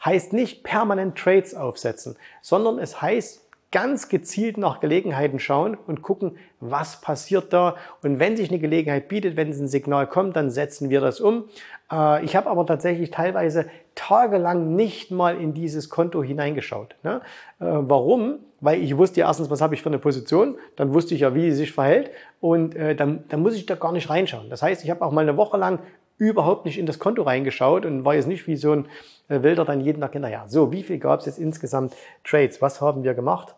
heißt 0.04 0.32
nicht 0.32 0.64
permanent 0.64 1.16
Trades 1.16 1.54
aufsetzen, 1.54 2.16
sondern 2.42 2.78
es 2.78 3.00
heißt 3.00 3.47
ganz 3.70 4.08
gezielt 4.08 4.56
nach 4.56 4.80
Gelegenheiten 4.80 5.38
schauen 5.38 5.76
und 5.86 6.02
gucken, 6.02 6.36
was 6.60 7.00
passiert 7.00 7.52
da. 7.52 7.76
Und 8.02 8.18
wenn 8.18 8.36
sich 8.36 8.48
eine 8.50 8.58
Gelegenheit 8.58 9.08
bietet, 9.08 9.36
wenn 9.36 9.48
ein 9.48 9.68
Signal 9.68 10.06
kommt, 10.06 10.36
dann 10.36 10.50
setzen 10.50 10.88
wir 10.88 11.00
das 11.00 11.20
um. 11.20 11.44
Äh, 11.92 12.24
ich 12.24 12.34
habe 12.34 12.48
aber 12.48 12.64
tatsächlich 12.66 13.10
teilweise 13.10 13.66
tagelang 13.94 14.74
nicht 14.74 15.10
mal 15.10 15.36
in 15.38 15.52
dieses 15.52 15.90
Konto 15.90 16.22
hineingeschaut. 16.22 16.96
Ne? 17.02 17.20
Äh, 17.60 17.66
warum? 17.66 18.38
Weil 18.60 18.82
ich 18.82 18.96
wusste 18.96 19.20
erstens, 19.20 19.50
was 19.50 19.60
habe 19.60 19.74
ich 19.74 19.82
für 19.82 19.90
eine 19.90 19.98
Position, 19.98 20.56
dann 20.76 20.94
wusste 20.94 21.14
ich 21.14 21.20
ja, 21.20 21.34
wie 21.34 21.50
sie 21.50 21.58
sich 21.58 21.72
verhält 21.72 22.10
und 22.40 22.74
äh, 22.74 22.96
dann, 22.96 23.24
dann 23.28 23.40
muss 23.40 23.54
ich 23.54 23.66
da 23.66 23.74
gar 23.74 23.92
nicht 23.92 24.08
reinschauen. 24.08 24.50
Das 24.50 24.62
heißt, 24.62 24.82
ich 24.82 24.90
habe 24.90 25.04
auch 25.04 25.12
mal 25.12 25.20
eine 25.20 25.36
Woche 25.36 25.58
lang 25.58 25.80
überhaupt 26.16 26.64
nicht 26.64 26.78
in 26.78 26.86
das 26.86 26.98
Konto 26.98 27.22
reingeschaut 27.22 27.86
und 27.86 28.04
war 28.04 28.14
jetzt 28.14 28.26
nicht 28.26 28.48
wie 28.48 28.56
so 28.56 28.72
ein 28.72 28.86
Wilder 29.28 29.64
dann 29.64 29.80
jeden 29.80 30.00
Tag 30.00 30.14
hinterher. 30.14 30.44
So, 30.48 30.72
wie 30.72 30.82
viel 30.82 30.98
gab 30.98 31.20
es 31.20 31.26
jetzt 31.26 31.38
insgesamt 31.38 31.94
Trades? 32.24 32.60
Was 32.60 32.80
haben 32.80 33.04
wir 33.04 33.14
gemacht? 33.14 33.54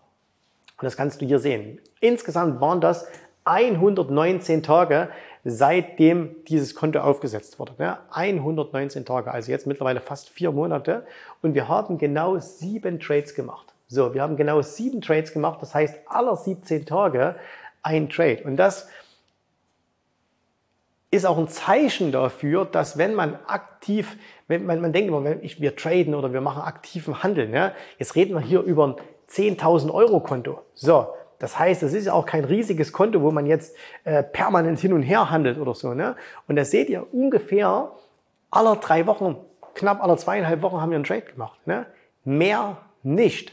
Und 0.80 0.86
das 0.86 0.96
kannst 0.96 1.20
du 1.20 1.26
hier 1.26 1.38
sehen. 1.38 1.78
Insgesamt 2.00 2.60
waren 2.60 2.80
das 2.80 3.06
119 3.44 4.62
Tage, 4.62 5.10
seitdem 5.44 6.36
dieses 6.48 6.74
Konto 6.74 7.00
aufgesetzt 7.00 7.58
wurde. 7.58 7.98
119 8.10 9.04
Tage, 9.04 9.30
also 9.30 9.50
jetzt 9.50 9.66
mittlerweile 9.66 10.00
fast 10.00 10.30
vier 10.30 10.52
Monate. 10.52 11.06
Und 11.42 11.54
wir 11.54 11.68
haben 11.68 11.98
genau 11.98 12.38
sieben 12.38 12.98
Trades 12.98 13.34
gemacht. 13.34 13.74
So, 13.88 14.14
wir 14.14 14.22
haben 14.22 14.36
genau 14.36 14.62
sieben 14.62 15.02
Trades 15.02 15.32
gemacht. 15.32 15.60
Das 15.60 15.74
heißt, 15.74 15.98
aller 16.06 16.36
17 16.36 16.86
Tage 16.86 17.36
ein 17.82 18.08
Trade. 18.08 18.42
Und 18.44 18.56
das 18.56 18.88
ist 21.10 21.26
auch 21.26 21.38
ein 21.38 21.48
Zeichen 21.48 22.12
dafür, 22.12 22.64
dass 22.64 22.96
wenn 22.96 23.14
man 23.14 23.34
aktiv, 23.46 24.16
wenn 24.46 24.64
man, 24.64 24.80
man 24.80 24.92
denkt 24.92 25.08
immer, 25.08 25.24
wir 25.24 25.76
traden 25.76 26.14
oder 26.14 26.32
wir 26.32 26.40
machen 26.40 26.62
aktiven 26.62 27.22
Handel, 27.22 27.48
ne? 27.48 27.72
jetzt 27.98 28.14
reden 28.14 28.34
wir 28.34 28.40
hier 28.40 28.60
über 28.60 28.86
ein 28.86 28.94
10.000 29.30 29.92
Euro 29.92 30.20
Konto. 30.20 30.60
So, 30.74 31.08
das 31.38 31.58
heißt, 31.58 31.82
es 31.82 31.94
ist 31.94 32.06
ja 32.06 32.12
auch 32.12 32.26
kein 32.26 32.44
riesiges 32.44 32.92
Konto, 32.92 33.22
wo 33.22 33.30
man 33.30 33.46
jetzt 33.46 33.74
äh, 34.04 34.22
permanent 34.22 34.78
hin 34.78 34.92
und 34.92 35.02
her 35.02 35.30
handelt 35.30 35.58
oder 35.58 35.74
so. 35.74 35.94
Ne? 35.94 36.16
Und 36.48 36.56
da 36.56 36.64
seht 36.64 36.90
ihr 36.90 37.06
ungefähr 37.12 37.92
aller 38.50 38.76
drei 38.76 39.06
Wochen, 39.06 39.36
knapp 39.74 40.02
aller 40.02 40.16
zweieinhalb 40.16 40.62
Wochen 40.62 40.80
haben 40.80 40.90
wir 40.90 40.96
einen 40.96 41.04
Trade 41.04 41.22
gemacht. 41.22 41.58
Ne? 41.66 41.86
Mehr 42.24 42.76
nicht. 43.02 43.52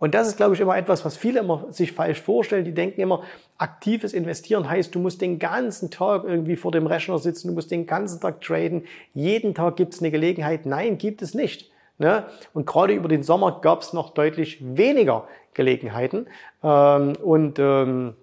Und 0.00 0.14
das 0.14 0.26
ist, 0.26 0.38
glaube 0.38 0.54
ich, 0.54 0.60
immer 0.60 0.78
etwas, 0.78 1.04
was 1.04 1.18
viele 1.18 1.40
immer 1.40 1.66
sich 1.70 1.92
falsch 1.92 2.22
vorstellen. 2.22 2.64
Die 2.64 2.72
denken 2.72 3.02
immer, 3.02 3.22
aktives 3.58 4.14
Investieren 4.14 4.68
heißt, 4.68 4.94
du 4.94 4.98
musst 4.98 5.20
den 5.20 5.38
ganzen 5.38 5.90
Tag 5.90 6.24
irgendwie 6.24 6.56
vor 6.56 6.72
dem 6.72 6.86
Rechner 6.86 7.18
sitzen, 7.18 7.48
du 7.48 7.54
musst 7.54 7.70
den 7.70 7.86
ganzen 7.86 8.18
Tag 8.18 8.40
traden. 8.40 8.86
Jeden 9.12 9.54
Tag 9.54 9.76
gibt 9.76 9.92
es 9.92 10.00
eine 10.00 10.10
Gelegenheit. 10.10 10.64
Nein, 10.64 10.96
gibt 10.96 11.20
es 11.20 11.34
nicht. 11.34 11.70
Ne? 12.00 12.24
Und 12.54 12.66
gerade 12.66 12.94
über 12.94 13.08
den 13.08 13.22
Sommer 13.22 13.60
gab 13.60 13.82
es 13.82 13.92
noch 13.92 14.14
deutlich 14.14 14.58
weniger 14.60 15.28
Gelegenheiten. 15.52 16.28
Ähm, 16.64 17.12
und 17.22 17.58
ähm, 17.58 18.14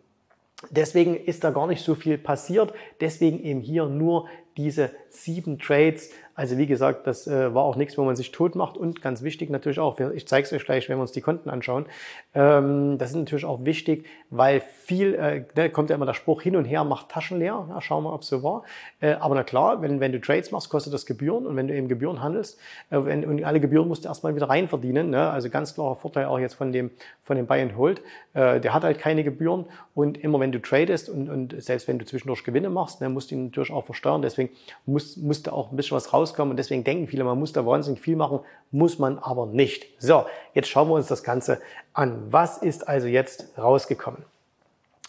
deswegen 0.72 1.16
ist 1.16 1.44
da 1.44 1.52
gar 1.52 1.68
nicht 1.68 1.84
so 1.84 1.94
viel 1.94 2.18
passiert. 2.18 2.74
Deswegen 3.02 3.40
eben 3.40 3.62
hier 3.62 3.86
nur 3.86 4.26
diese 4.58 4.92
sieben 5.10 5.60
Trades. 5.60 6.12
Also 6.38 6.60
wie 6.60 6.68
gesagt, 6.68 7.08
das 7.08 7.26
äh, 7.26 7.54
war 7.56 7.64
auch 7.64 7.76
nichts, 7.76 7.98
wo 7.98 8.04
man 8.04 8.16
sich 8.16 8.32
tot 8.32 8.54
macht. 8.54 8.78
Und 8.78 9.02
ganz 9.02 9.24
wichtig 9.24 9.50
natürlich 9.50 9.80
auch, 9.80 10.00
ich 10.00 10.28
zeige 10.28 10.46
es 10.46 10.54
euch 10.54 10.66
gleich, 10.66 10.88
wenn 10.88 10.98
wir 10.98 11.02
uns 11.02 11.12
die 11.12 11.22
Konten 11.22 11.50
anschauen, 11.50 11.88
ähm, 12.36 13.00
das 13.00 13.10
ist 13.10 13.16
natürlich 13.16 13.44
auch 13.44 13.66
wichtig, 13.66 14.06
weil 14.30 14.62
viel, 14.62 15.16
äh, 15.16 15.46
da 15.56 15.68
kommt 15.68 15.90
ja 15.90 15.96
immer 15.96 16.06
der 16.06 16.14
Spruch, 16.14 16.44
hin 16.44 16.56
und 16.56 16.66
her 16.66 16.84
macht 16.84 17.10
Taschen 17.10 17.40
leer, 17.40 17.66
ja, 17.70 17.82
schauen 17.82 18.04
wir, 18.04 18.14
ob 18.14 18.22
es 18.22 18.28
so 18.28 18.44
war. 18.44 18.64
Äh, 19.00 19.14
aber 19.14 19.34
na 19.34 19.44
klar, 19.44 19.82
wenn, 19.82 20.00
wenn 20.00 20.12
du 20.12 20.22
Trades 20.22 20.52
machst, 20.52 20.70
kostet 20.70 20.94
das 20.94 21.08
Gebühren. 21.08 21.48
Und 21.48 21.56
wenn 21.56 21.68
du 21.68 21.76
eben 21.76 21.88
Gebühren 21.88 22.22
handelst, 22.22 22.60
äh, 22.92 23.00
wenn, 23.04 23.26
und 23.26 23.44
alle 23.44 23.60
Gebühren 23.60 23.88
musst 23.88 24.06
du 24.06 24.10
erstmal 24.10 24.36
wieder 24.36 24.48
rein 24.48 24.68
verdienen, 24.68 25.10
ne? 25.10 25.32
also 25.32 25.50
ganz 25.50 25.74
klarer 25.74 25.96
Vorteil 25.96 26.26
auch 26.26 26.38
jetzt 26.38 26.54
von 26.54 26.72
dem, 26.72 26.92
von 27.24 27.36
dem 27.36 27.48
Buy 27.48 27.62
and 27.62 27.76
Hold, 27.76 28.04
äh, 28.36 28.60
der 28.60 28.76
hat 28.76 28.84
halt 28.84 29.00
keine 29.00 29.24
Gebühren. 29.24 29.66
Und 29.96 30.20
immer 30.20 30.40
wenn 30.40 30.52
du 30.52 30.62
tradest 30.62 31.10
und, 31.10 31.30
und 31.30 31.60
selbst 31.64 31.88
wenn 31.88 31.98
du 31.98 32.06
zwischendurch 32.06 32.44
Gewinne 32.44 32.70
machst, 32.70 33.02
ne, 33.02 33.10
musst 33.10 33.32
du 33.32 33.36
ihn 33.36 33.46
natürlich 33.46 33.72
auch 33.72 33.86
versteuern, 33.86 34.22
deswegen 34.22 34.47
musst, 34.86 35.18
musst 35.18 35.48
du 35.48 35.52
auch 35.52 35.72
ein 35.72 35.76
bisschen 35.76 35.96
was 35.96 36.14
raus 36.14 36.30
rauskommen. 36.30 36.52
Und 36.52 36.58
deswegen 36.58 36.84
denken 36.84 37.08
viele, 37.08 37.24
man 37.24 37.40
muss 37.40 37.54
da 37.54 37.66
wahnsinnig 37.66 38.02
viel 38.02 38.16
machen, 38.16 38.40
muss 38.72 39.00
man 39.00 39.20
aber 39.20 39.46
nicht. 39.46 39.86
So, 40.00 40.26
jetzt 40.54 40.68
schauen 40.68 40.90
wir 40.90 40.96
uns 40.96 41.08
das 41.08 41.24
Ganze 41.24 41.60
an. 41.94 42.28
Was 42.32 42.58
ist 42.58 42.88
also 42.88 43.08
jetzt 43.08 43.58
rausgekommen? 43.58 44.24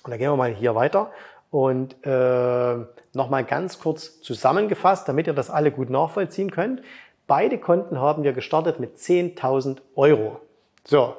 Und 0.04 0.10
da 0.10 0.16
gehen 0.16 0.30
wir 0.30 0.36
mal 0.36 0.54
hier 0.54 0.74
weiter 0.74 1.10
und 1.50 1.96
äh, 2.06 2.76
nochmal 3.14 3.44
ganz 3.44 3.78
kurz 3.78 4.20
zusammengefasst, 4.20 5.08
damit 5.08 5.26
ihr 5.26 5.34
das 5.34 5.50
alle 5.50 5.70
gut 5.70 5.90
nachvollziehen 5.90 6.50
könnt. 6.50 6.82
Beide 7.26 7.58
Konten 7.58 8.00
haben 8.00 8.22
wir 8.22 8.32
gestartet 8.32 8.80
mit 8.80 8.96
10.000 8.96 9.78
Euro. 9.96 10.40
So, 10.84 11.14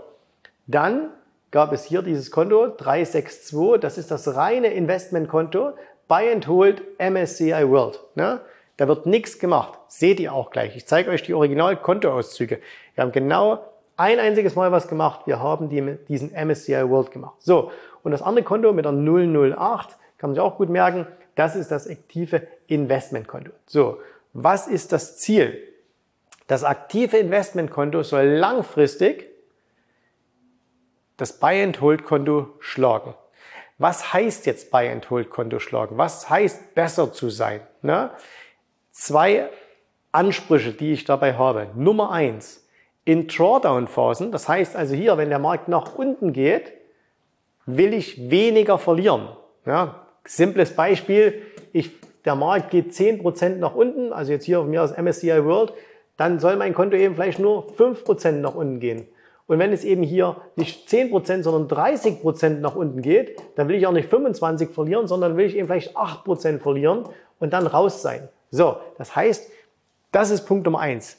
dann 0.66 1.12
gab 1.52 1.72
es 1.72 1.84
hier 1.84 2.02
dieses 2.02 2.32
Konto 2.32 2.68
362, 2.76 3.80
das 3.80 3.98
ist 3.98 4.12
das 4.12 4.36
reine 4.36 4.68
Investmentkonto, 4.68 5.74
Buy 6.10 6.30
and 6.30 6.46
Hold 6.48 6.82
MSCI 7.00 7.70
World. 7.70 8.02
Ne? 8.16 8.42
Da 8.76 8.88
wird 8.90 9.06
nichts 9.06 9.40
gemacht. 9.40 9.80
Seht 9.88 10.20
ihr 10.20 10.34
auch 10.34 10.50
gleich. 10.52 10.76
Ich 10.76 10.86
zeige 10.86 11.12
euch 11.12 11.24
die 11.24 11.34
Original-Kontoauszüge. 11.34 12.60
Wir 12.96 13.02
haben 13.02 13.14
genau 13.14 13.64
ein 13.96 14.20
einziges 14.20 14.56
Mal 14.56 14.72
was 14.72 14.88
gemacht. 14.88 15.22
Wir 15.28 15.40
haben 15.40 15.70
die, 15.70 15.98
diesen 16.08 16.32
MSCI 16.32 16.90
World 16.90 17.12
gemacht. 17.12 17.36
So, 17.40 17.72
und 18.04 18.12
das 18.12 18.22
andere 18.22 18.44
Konto 18.44 18.74
mit 18.74 18.86
der 18.86 18.94
008, 18.94 19.98
kann 20.18 20.32
man 20.32 20.36
sich 20.36 20.42
auch 20.42 20.58
gut 20.58 20.70
merken, 20.70 21.06
das 21.36 21.56
ist 21.56 21.72
das 21.72 21.88
aktive 21.88 22.48
Investmentkonto. 22.68 23.52
So, 23.66 24.00
was 24.34 24.68
ist 24.68 24.92
das 24.92 25.18
Ziel? 25.18 25.62
Das 26.48 26.64
aktive 26.64 27.18
Investmentkonto 27.18 28.02
soll 28.04 28.26
langfristig 28.26 29.30
das 31.18 31.40
Buy-and-Hold-Konto 31.40 32.48
schlagen. 32.60 33.14
Was 33.80 34.14
heißt 34.14 34.46
jetzt 34.46 34.70
Buy-and-Hold-Konto 34.72 35.60
schlagen? 35.60 35.98
Was 35.98 36.30
heißt 36.30 36.76
besser 36.76 37.12
zu 37.12 37.30
sein? 37.30 37.62
Ne? 37.82 38.12
zwei 39.00 39.50
Ansprüche, 40.12 40.74
die 40.74 40.94
ich 40.94 41.06
dabei 41.06 41.34
habe. 41.36 41.68
Nummer 41.76 42.12
eins, 42.12 42.66
in 43.06 43.28
Drawdown-Phasen, 43.28 44.32
das 44.32 44.48
heißt 44.48 44.76
also 44.76 44.96
hier, 44.96 45.18
wenn 45.18 45.30
der 45.30 45.40
Markt 45.40 45.68
nach 45.68 45.96
unten 45.96 46.34
geht, 46.34 46.74
will 47.66 47.94
ich 47.94 48.30
weniger 48.30 48.78
verlieren. 48.78 49.30
Ja, 49.66 50.08
simples 50.26 50.76
Beispiel, 50.76 51.42
ich, 51.74 51.92
der 52.26 52.36
Markt 52.36 52.72
geht 52.72 52.92
10% 52.92 53.58
nach 53.58 53.76
unten, 53.76 54.14
also 54.14 54.32
jetzt 54.32 54.46
hier 54.46 54.60
auf 54.60 54.68
mir 54.68 54.84
aus 54.84 54.96
MSCI 54.96 55.46
World, 55.46 55.74
dann 56.18 56.40
soll 56.40 56.56
mein 56.58 56.74
Konto 56.74 56.98
eben 56.98 57.16
vielleicht 57.16 57.40
nur 57.40 57.68
5% 57.72 58.32
nach 58.32 58.56
unten 58.56 58.80
gehen. 58.80 59.08
Und 59.50 59.58
wenn 59.58 59.74
es 59.74 59.84
eben 59.84 60.04
hier 60.04 60.36
nicht 60.56 60.88
10%, 60.88 61.42
sondern 61.42 61.68
30% 61.68 62.60
nach 62.60 62.76
unten 62.76 63.02
geht, 63.02 63.36
dann 63.56 63.68
will 63.68 63.78
ich 63.78 63.88
auch 63.88 63.92
nicht 63.92 64.08
25 64.08 64.70
verlieren, 64.70 65.08
sondern 65.08 65.38
will 65.38 65.48
ich 65.48 65.58
eben 65.58 65.66
vielleicht 65.66 65.98
8% 65.98 66.60
verlieren 66.60 67.10
und 67.40 67.52
dann 67.52 67.66
raus 67.66 68.04
sein. 68.04 68.30
So, 68.52 68.78
das 69.00 69.16
heißt, 69.16 69.50
das 70.12 70.30
ist 70.30 70.46
Punkt 70.46 70.66
Nummer 70.66 70.82
eins. 70.82 71.18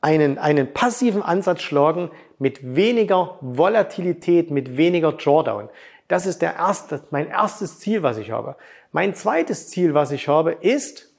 Einen, 0.00 0.38
einen 0.38 0.72
passiven 0.72 1.22
Ansatz 1.22 1.62
schlagen 1.62 2.12
mit 2.38 2.76
weniger 2.76 3.36
Volatilität, 3.40 4.52
mit 4.52 4.76
weniger 4.76 5.10
Drawdown. 5.10 5.70
Das 6.06 6.26
ist 6.26 6.40
der 6.40 6.54
erste, 6.54 7.02
mein 7.10 7.26
erstes 7.26 7.80
Ziel, 7.80 8.04
was 8.04 8.16
ich 8.16 8.30
habe. 8.30 8.54
Mein 8.92 9.12
zweites 9.16 9.70
Ziel, 9.70 9.92
was 9.92 10.12
ich 10.12 10.28
habe, 10.28 10.52
ist, 10.52 11.10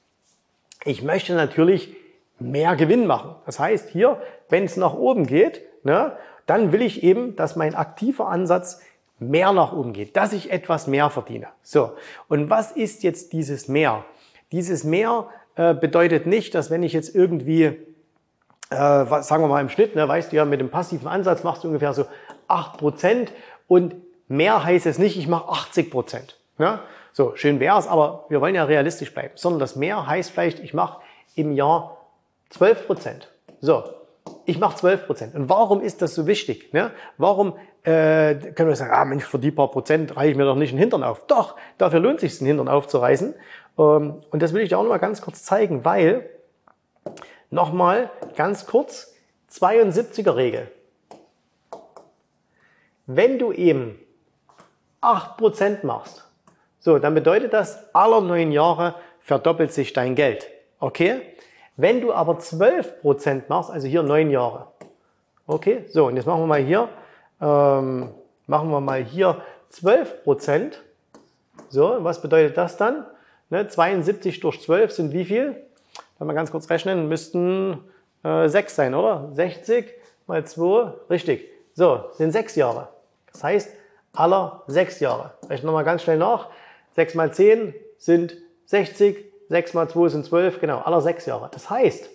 ich 0.86 1.02
möchte 1.02 1.34
natürlich 1.34 1.94
mehr 2.38 2.74
Gewinn 2.74 3.06
machen. 3.06 3.34
Das 3.44 3.58
heißt, 3.58 3.90
hier, 3.90 4.22
wenn 4.48 4.64
es 4.64 4.78
nach 4.78 4.94
oben 4.94 5.26
geht, 5.26 5.60
ne, 5.86 6.12
dann 6.44 6.72
will 6.72 6.82
ich 6.82 7.02
eben, 7.02 7.34
dass 7.36 7.56
mein 7.56 7.74
aktiver 7.74 8.28
Ansatz 8.28 8.82
mehr 9.18 9.52
nach 9.52 9.72
oben 9.72 9.92
geht, 9.94 10.16
dass 10.16 10.32
ich 10.32 10.50
etwas 10.50 10.86
mehr 10.86 11.08
verdiene. 11.08 11.48
So. 11.62 11.92
Und 12.28 12.50
was 12.50 12.72
ist 12.72 13.02
jetzt 13.02 13.32
dieses 13.32 13.68
mehr? 13.68 14.04
Dieses 14.52 14.84
Mehr 14.84 15.28
äh, 15.56 15.74
bedeutet 15.74 16.26
nicht, 16.26 16.54
dass 16.54 16.70
wenn 16.70 16.82
ich 16.82 16.92
jetzt 16.92 17.14
irgendwie, 17.14 17.64
äh, 17.64 17.76
was, 18.70 19.26
sagen 19.26 19.42
wir 19.42 19.48
mal 19.48 19.60
im 19.60 19.70
Schnitt, 19.70 19.96
ne, 19.96 20.06
weißt 20.06 20.30
du 20.30 20.36
ja, 20.36 20.44
mit 20.44 20.60
dem 20.60 20.70
passiven 20.70 21.08
Ansatz 21.08 21.42
machst 21.42 21.64
du 21.64 21.68
ungefähr 21.68 21.94
so 21.94 22.04
acht 22.46 22.78
Prozent 22.78 23.32
und 23.66 23.94
mehr 24.28 24.62
heißt 24.62 24.86
es 24.86 24.98
nicht, 24.98 25.16
ich 25.16 25.28
mache 25.28 25.50
80%. 25.50 26.34
Ne? 26.58 26.78
So, 27.12 27.34
schön 27.34 27.60
wär's, 27.60 27.88
aber 27.88 28.26
wir 28.28 28.40
wollen 28.40 28.54
ja 28.54 28.64
realistisch 28.64 29.12
bleiben. 29.14 29.32
Sondern 29.36 29.60
das 29.60 29.76
mehr 29.76 30.06
heißt 30.06 30.30
vielleicht, 30.30 30.60
ich 30.60 30.74
mache 30.74 31.00
im 31.34 31.52
Jahr 31.52 31.96
12%. 32.52 33.22
So, 33.60 33.84
ich 34.46 34.58
mache 34.58 34.86
12%. 34.86 35.34
Und 35.34 35.48
warum 35.48 35.80
ist 35.80 36.02
das 36.02 36.14
so 36.14 36.26
wichtig? 36.26 36.72
Ne? 36.72 36.92
Warum 37.18 37.54
äh, 37.82 38.34
können 38.34 38.68
wir 38.68 38.76
sagen, 38.76 38.92
ah 38.92 39.04
Mensch, 39.04 39.24
für 39.24 39.38
die 39.38 39.50
paar 39.50 39.70
Prozent 39.70 40.16
reiche 40.16 40.30
ich 40.30 40.36
mir 40.36 40.44
doch 40.44 40.56
nicht 40.56 40.72
den 40.72 40.78
Hintern 40.78 41.02
auf. 41.02 41.26
Doch, 41.26 41.56
dafür 41.78 42.00
lohnt 42.00 42.20
sich 42.20 42.38
den 42.38 42.46
Hintern 42.46 42.68
aufzureißen. 42.68 43.34
Ähm, 43.78 44.22
und 44.30 44.42
das 44.42 44.52
will 44.52 44.62
ich 44.62 44.68
dir 44.68 44.78
auch 44.78 44.82
noch 44.82 44.90
mal 44.90 44.98
ganz 44.98 45.20
kurz 45.20 45.42
zeigen, 45.42 45.84
weil, 45.84 46.30
nochmal 47.50 48.10
ganz 48.36 48.66
kurz, 48.66 49.14
72er 49.50 50.36
Regel. 50.36 50.70
Wenn 53.06 53.38
du 53.38 53.52
eben 53.52 53.98
8% 55.02 55.84
machst, 55.84 56.24
so, 56.78 56.98
dann 56.98 57.14
bedeutet 57.14 57.52
das, 57.52 57.92
alle 57.94 58.22
neun 58.22 58.52
Jahre 58.52 58.94
verdoppelt 59.20 59.72
sich 59.72 59.92
dein 59.92 60.14
Geld. 60.14 60.48
Okay? 60.78 61.20
Wenn 61.76 62.00
du 62.00 62.12
aber 62.12 62.38
12% 62.38 63.42
machst, 63.48 63.70
also 63.70 63.86
hier 63.86 64.02
neun 64.02 64.30
Jahre. 64.30 64.68
Okay? 65.46 65.84
So, 65.88 66.06
und 66.06 66.16
jetzt 66.16 66.26
machen 66.26 66.40
wir 66.40 66.46
mal 66.46 66.60
hier, 66.60 66.88
ähm, 67.40 68.08
machen 68.46 68.70
wir 68.70 68.80
mal 68.80 69.04
hier 69.04 69.42
12%. 69.72 70.72
So, 71.68 71.98
was 72.00 72.22
bedeutet 72.22 72.56
das 72.56 72.76
dann? 72.76 73.06
Ne, 73.50 73.68
72 73.68 74.40
durch 74.40 74.60
12 74.60 74.90
sind 74.92 75.12
wie 75.12 75.24
viel? 75.24 75.56
Wenn 76.18 76.26
wir 76.26 76.34
ganz 76.34 76.50
kurz 76.50 76.68
rechnen, 76.70 77.08
müssten 77.08 77.84
äh, 78.24 78.48
6 78.48 78.74
sein, 78.74 78.94
oder? 78.94 79.28
60 79.32 79.92
mal 80.26 80.44
2, 80.44 80.92
richtig. 81.10 81.48
So, 81.74 82.06
sind 82.12 82.32
6 82.32 82.56
Jahre. 82.56 82.88
Das 83.32 83.44
heißt, 83.44 83.70
aller 84.14 84.62
6 84.66 85.00
Jahre. 85.00 85.34
Rechnen 85.48 85.68
wir 85.68 85.72
mal 85.72 85.84
ganz 85.84 86.02
schnell 86.02 86.16
nach. 86.16 86.48
6 86.94 87.14
mal 87.14 87.32
10 87.32 87.74
sind 87.98 88.36
60, 88.64 89.24
6 89.48 89.74
mal 89.74 89.88
2 89.88 90.08
sind 90.08 90.24
12, 90.24 90.60
genau, 90.60 90.78
aller 90.78 91.00
6 91.00 91.26
Jahre. 91.26 91.48
Das 91.52 91.70
heißt, 91.70 92.08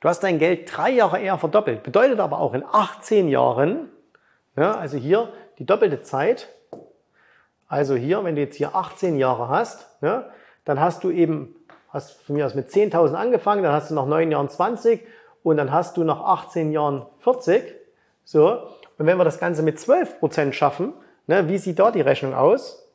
du 0.00 0.08
hast 0.08 0.20
dein 0.20 0.38
Geld 0.38 0.70
drei 0.74 0.90
Jahre 0.90 1.20
eher 1.20 1.38
verdoppelt. 1.38 1.82
Bedeutet 1.82 2.20
aber 2.20 2.38
auch 2.40 2.54
in 2.54 2.64
18 2.64 3.28
Jahren, 3.28 3.90
ja, 4.56 4.76
also 4.76 4.96
hier 4.96 5.32
die 5.58 5.66
doppelte 5.66 6.02
Zeit, 6.02 6.48
also 7.68 7.94
hier, 7.94 8.22
wenn 8.24 8.36
du 8.36 8.42
jetzt 8.42 8.56
hier 8.56 8.74
18 8.74 9.16
Jahre 9.16 9.48
hast, 9.48 9.88
ja, 10.00 10.26
dann 10.64 10.80
hast 10.80 11.02
du 11.04 11.10
eben, 11.10 11.54
hast 11.88 12.12
von 12.22 12.36
mir 12.36 12.46
aus 12.46 12.54
mit 12.54 12.68
10.000 12.68 13.14
angefangen, 13.14 13.62
dann 13.62 13.72
hast 13.72 13.90
du 13.90 13.94
nach 13.94 14.06
9 14.06 14.30
Jahren 14.30 14.48
20 14.48 15.06
und 15.42 15.56
dann 15.56 15.72
hast 15.72 15.96
du 15.96 16.04
nach 16.04 16.20
18 16.20 16.72
Jahren 16.72 17.06
40. 17.18 17.62
So. 18.24 18.50
Und 18.98 19.06
wenn 19.06 19.16
wir 19.16 19.24
das 19.24 19.38
Ganze 19.38 19.62
mit 19.62 19.78
12% 19.78 20.52
schaffen, 20.52 20.92
ne, 21.26 21.48
wie 21.48 21.58
sieht 21.58 21.78
da 21.78 21.90
die 21.90 22.00
Rechnung 22.00 22.34
aus? 22.34 22.88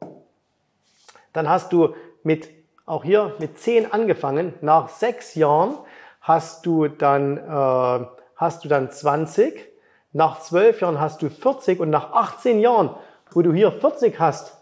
Dann 1.33 1.47
hast 1.49 1.71
du 1.71 1.95
mit 2.23 2.49
auch 2.91 3.05
hier 3.05 3.33
mit 3.39 3.57
10 3.57 3.93
angefangen. 3.93 4.53
Nach 4.59 4.89
sechs 4.89 5.35
Jahren 5.35 5.77
hast 6.19 6.65
du 6.65 6.89
dann, 6.89 7.37
äh, 7.37 8.05
hast 8.35 8.65
du 8.65 8.67
dann 8.67 8.91
20. 8.91 9.71
Nach 10.11 10.41
zwölf 10.41 10.81
Jahren 10.81 10.99
hast 10.99 11.21
du 11.21 11.29
40 11.29 11.79
und 11.79 11.89
nach 11.89 12.11
18 12.11 12.59
Jahren, 12.59 12.93
wo 13.31 13.41
du 13.41 13.53
hier 13.53 13.71
40 13.71 14.19
hast, 14.19 14.57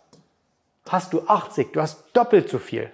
hast 0.87 1.11
du 1.11 1.23
80. 1.25 1.73
Du 1.73 1.81
hast 1.81 2.05
doppelt 2.13 2.49
so 2.49 2.59
viel. 2.59 2.91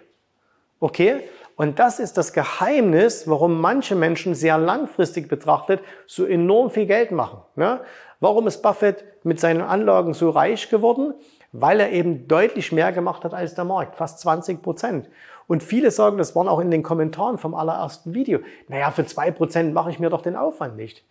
Okay? 0.80 1.30
Und 1.58 1.80
das 1.80 2.00
ist 2.00 2.18
das 2.18 2.32
Geheimnis, 2.32 3.28
warum 3.28 3.60
manche 3.60 3.96
Menschen 3.96 4.36
sehr 4.36 4.58
langfristig 4.58 5.28
betrachtet 5.28 5.82
so 6.08 6.26
enorm 6.26 6.72
viel 6.72 6.86
Geld 6.86 7.12
machen. 7.12 7.42
Ne? 7.56 7.82
Warum 8.22 8.48
ist 8.48 8.62
Buffett 8.62 9.04
mit 9.24 9.42
seinen 9.42 9.62
Anlagen 9.62 10.14
so 10.14 10.30
reich 10.30 10.70
geworden? 10.70 11.14
Weil 11.58 11.80
er 11.80 11.92
eben 11.92 12.28
deutlich 12.28 12.72
mehr 12.72 12.92
gemacht 12.92 13.24
hat 13.24 13.34
als 13.34 13.56
der 13.56 13.66
Markt, 13.66 13.96
fast 13.96 14.20
20 14.20 14.62
Prozent. 14.62 15.10
Und 15.48 15.64
viele 15.64 15.92
sagen, 15.92 16.18
das 16.18 16.36
waren 16.36 16.48
auch 16.48 16.60
in 16.60 16.72
den 16.72 16.84
Kommentaren 16.84 17.38
vom 17.38 17.54
allerersten 17.54 18.14
Video, 18.14 18.40
naja, 18.68 18.92
für 18.92 19.06
zwei 19.06 19.32
Prozent 19.32 19.74
mache 19.74 19.90
ich 19.90 20.00
mir 20.00 20.10
doch 20.10 20.22
den 20.22 20.36
Aufwand 20.36 20.76
nicht. 20.76 21.04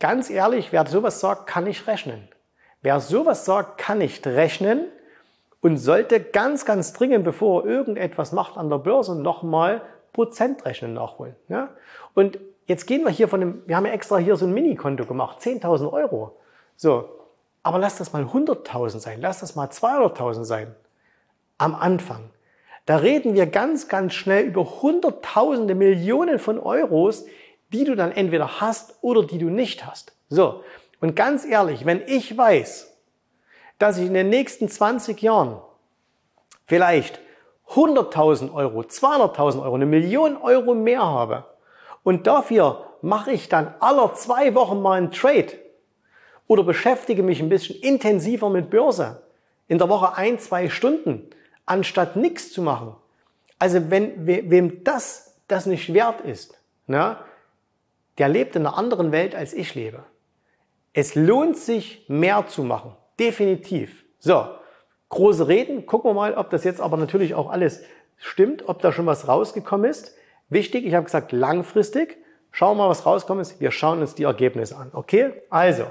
Ganz 0.00 0.30
ehrlich, 0.30 0.72
wer 0.72 0.86
sowas 0.86 1.20
sagt, 1.20 1.46
kann 1.46 1.64
nicht 1.64 1.86
rechnen. 1.86 2.28
Wer 2.80 2.98
sowas 2.98 3.44
sagt, 3.44 3.78
kann 3.78 3.98
nicht 3.98 4.26
rechnen 4.26 4.86
und 5.60 5.76
sollte 5.76 6.20
ganz, 6.20 6.64
ganz 6.64 6.92
dringend, 6.92 7.24
bevor 7.24 7.62
er 7.62 7.70
irgendetwas 7.70 8.32
macht 8.32 8.56
an 8.56 8.68
der 8.68 8.78
Börse, 8.78 9.14
nochmal 9.14 9.82
Prozentrechnen 10.12 10.94
nachholen. 10.94 11.36
Ja? 11.48 11.70
Und 12.14 12.38
jetzt 12.66 12.86
gehen 12.86 13.04
wir 13.04 13.10
hier 13.10 13.28
von 13.28 13.40
dem, 13.40 13.62
wir 13.66 13.76
haben 13.76 13.86
ja 13.86 13.92
extra 13.92 14.16
hier 14.16 14.36
so 14.36 14.46
ein 14.46 14.52
Minikonto 14.52 15.04
gemacht, 15.06 15.38
10.000 15.40 15.92
Euro. 15.92 16.36
So, 16.76 17.08
aber 17.62 17.78
lass 17.78 17.96
das 17.96 18.12
mal 18.12 18.24
100.000 18.24 18.98
sein, 18.98 19.20
lass 19.20 19.40
das 19.40 19.54
mal 19.54 19.68
200.000 19.68 20.44
sein. 20.44 20.74
Am 21.58 21.74
Anfang. 21.74 22.30
Da 22.86 22.96
reden 22.96 23.34
wir 23.34 23.46
ganz, 23.46 23.86
ganz 23.86 24.14
schnell 24.14 24.44
über 24.44 24.64
Hunderttausende, 24.82 25.74
Millionen 25.76 26.40
von 26.40 26.58
Euros, 26.58 27.24
die 27.72 27.84
du 27.84 27.94
dann 27.94 28.10
entweder 28.10 28.60
hast 28.60 28.96
oder 29.00 29.22
die 29.24 29.38
du 29.38 29.48
nicht 29.48 29.86
hast. 29.86 30.12
So. 30.28 30.64
Und 31.00 31.14
ganz 31.14 31.44
ehrlich, 31.44 31.86
wenn 31.86 32.02
ich 32.06 32.36
weiß, 32.36 32.92
dass 33.78 33.98
ich 33.98 34.06
in 34.06 34.14
den 34.14 34.28
nächsten 34.28 34.68
20 34.68 35.22
Jahren 35.22 35.60
vielleicht 36.66 37.20
100.000 37.70 38.52
Euro, 38.52 38.80
200.000 38.80 39.62
Euro, 39.62 39.74
eine 39.74 39.86
Million 39.86 40.36
Euro 40.36 40.74
mehr 40.74 41.02
habe 41.02 41.44
und 42.02 42.26
dafür 42.26 42.86
mache 43.00 43.32
ich 43.32 43.48
dann 43.48 43.74
aller 43.80 44.14
zwei 44.14 44.54
Wochen 44.54 44.82
mal 44.82 44.98
einen 44.98 45.10
Trade 45.10 45.52
oder 46.46 46.62
beschäftige 46.64 47.22
mich 47.22 47.40
ein 47.40 47.48
bisschen 47.48 47.80
intensiver 47.80 48.50
mit 48.50 48.70
Börse, 48.70 49.22
in 49.68 49.78
der 49.78 49.88
Woche 49.88 50.16
ein, 50.16 50.38
zwei 50.38 50.68
Stunden, 50.68 51.30
anstatt 51.66 52.16
nichts 52.16 52.52
zu 52.52 52.62
machen. 52.62 52.94
Also 53.58 53.90
wenn, 53.90 54.26
wem 54.26 54.84
das, 54.84 55.36
das 55.48 55.66
nicht 55.66 55.94
wert 55.94 56.20
ist, 56.22 56.58
na, 56.86 57.24
der 58.18 58.28
lebt 58.28 58.56
in 58.56 58.66
einer 58.66 58.76
anderen 58.76 59.12
Welt, 59.12 59.34
als 59.34 59.54
ich 59.54 59.74
lebe. 59.74 60.04
Es 60.92 61.14
lohnt 61.14 61.56
sich, 61.56 62.04
mehr 62.08 62.46
zu 62.48 62.64
machen. 62.64 62.94
Definitiv. 63.18 64.04
So, 64.18 64.46
große 65.08 65.48
Reden. 65.48 65.86
Gucken 65.86 66.10
wir 66.10 66.14
mal, 66.14 66.34
ob 66.34 66.50
das 66.50 66.64
jetzt 66.64 66.80
aber 66.80 66.96
natürlich 66.96 67.34
auch 67.34 67.50
alles 67.50 67.82
stimmt, 68.18 68.68
ob 68.68 68.82
da 68.82 68.92
schon 68.92 69.06
was 69.06 69.26
rausgekommen 69.26 69.90
ist. 69.90 70.14
Wichtig, 70.50 70.84
ich 70.84 70.94
habe 70.94 71.04
gesagt, 71.04 71.32
langfristig. 71.32 72.18
Schauen 72.50 72.76
wir 72.76 72.84
mal, 72.84 72.90
was 72.90 73.06
rauskommt 73.06 73.40
ist. 73.40 73.60
Wir 73.60 73.70
schauen 73.70 74.00
uns 74.00 74.14
die 74.14 74.24
Ergebnisse 74.24 74.76
an. 74.76 74.90
Okay? 74.92 75.32
Also, 75.48 75.86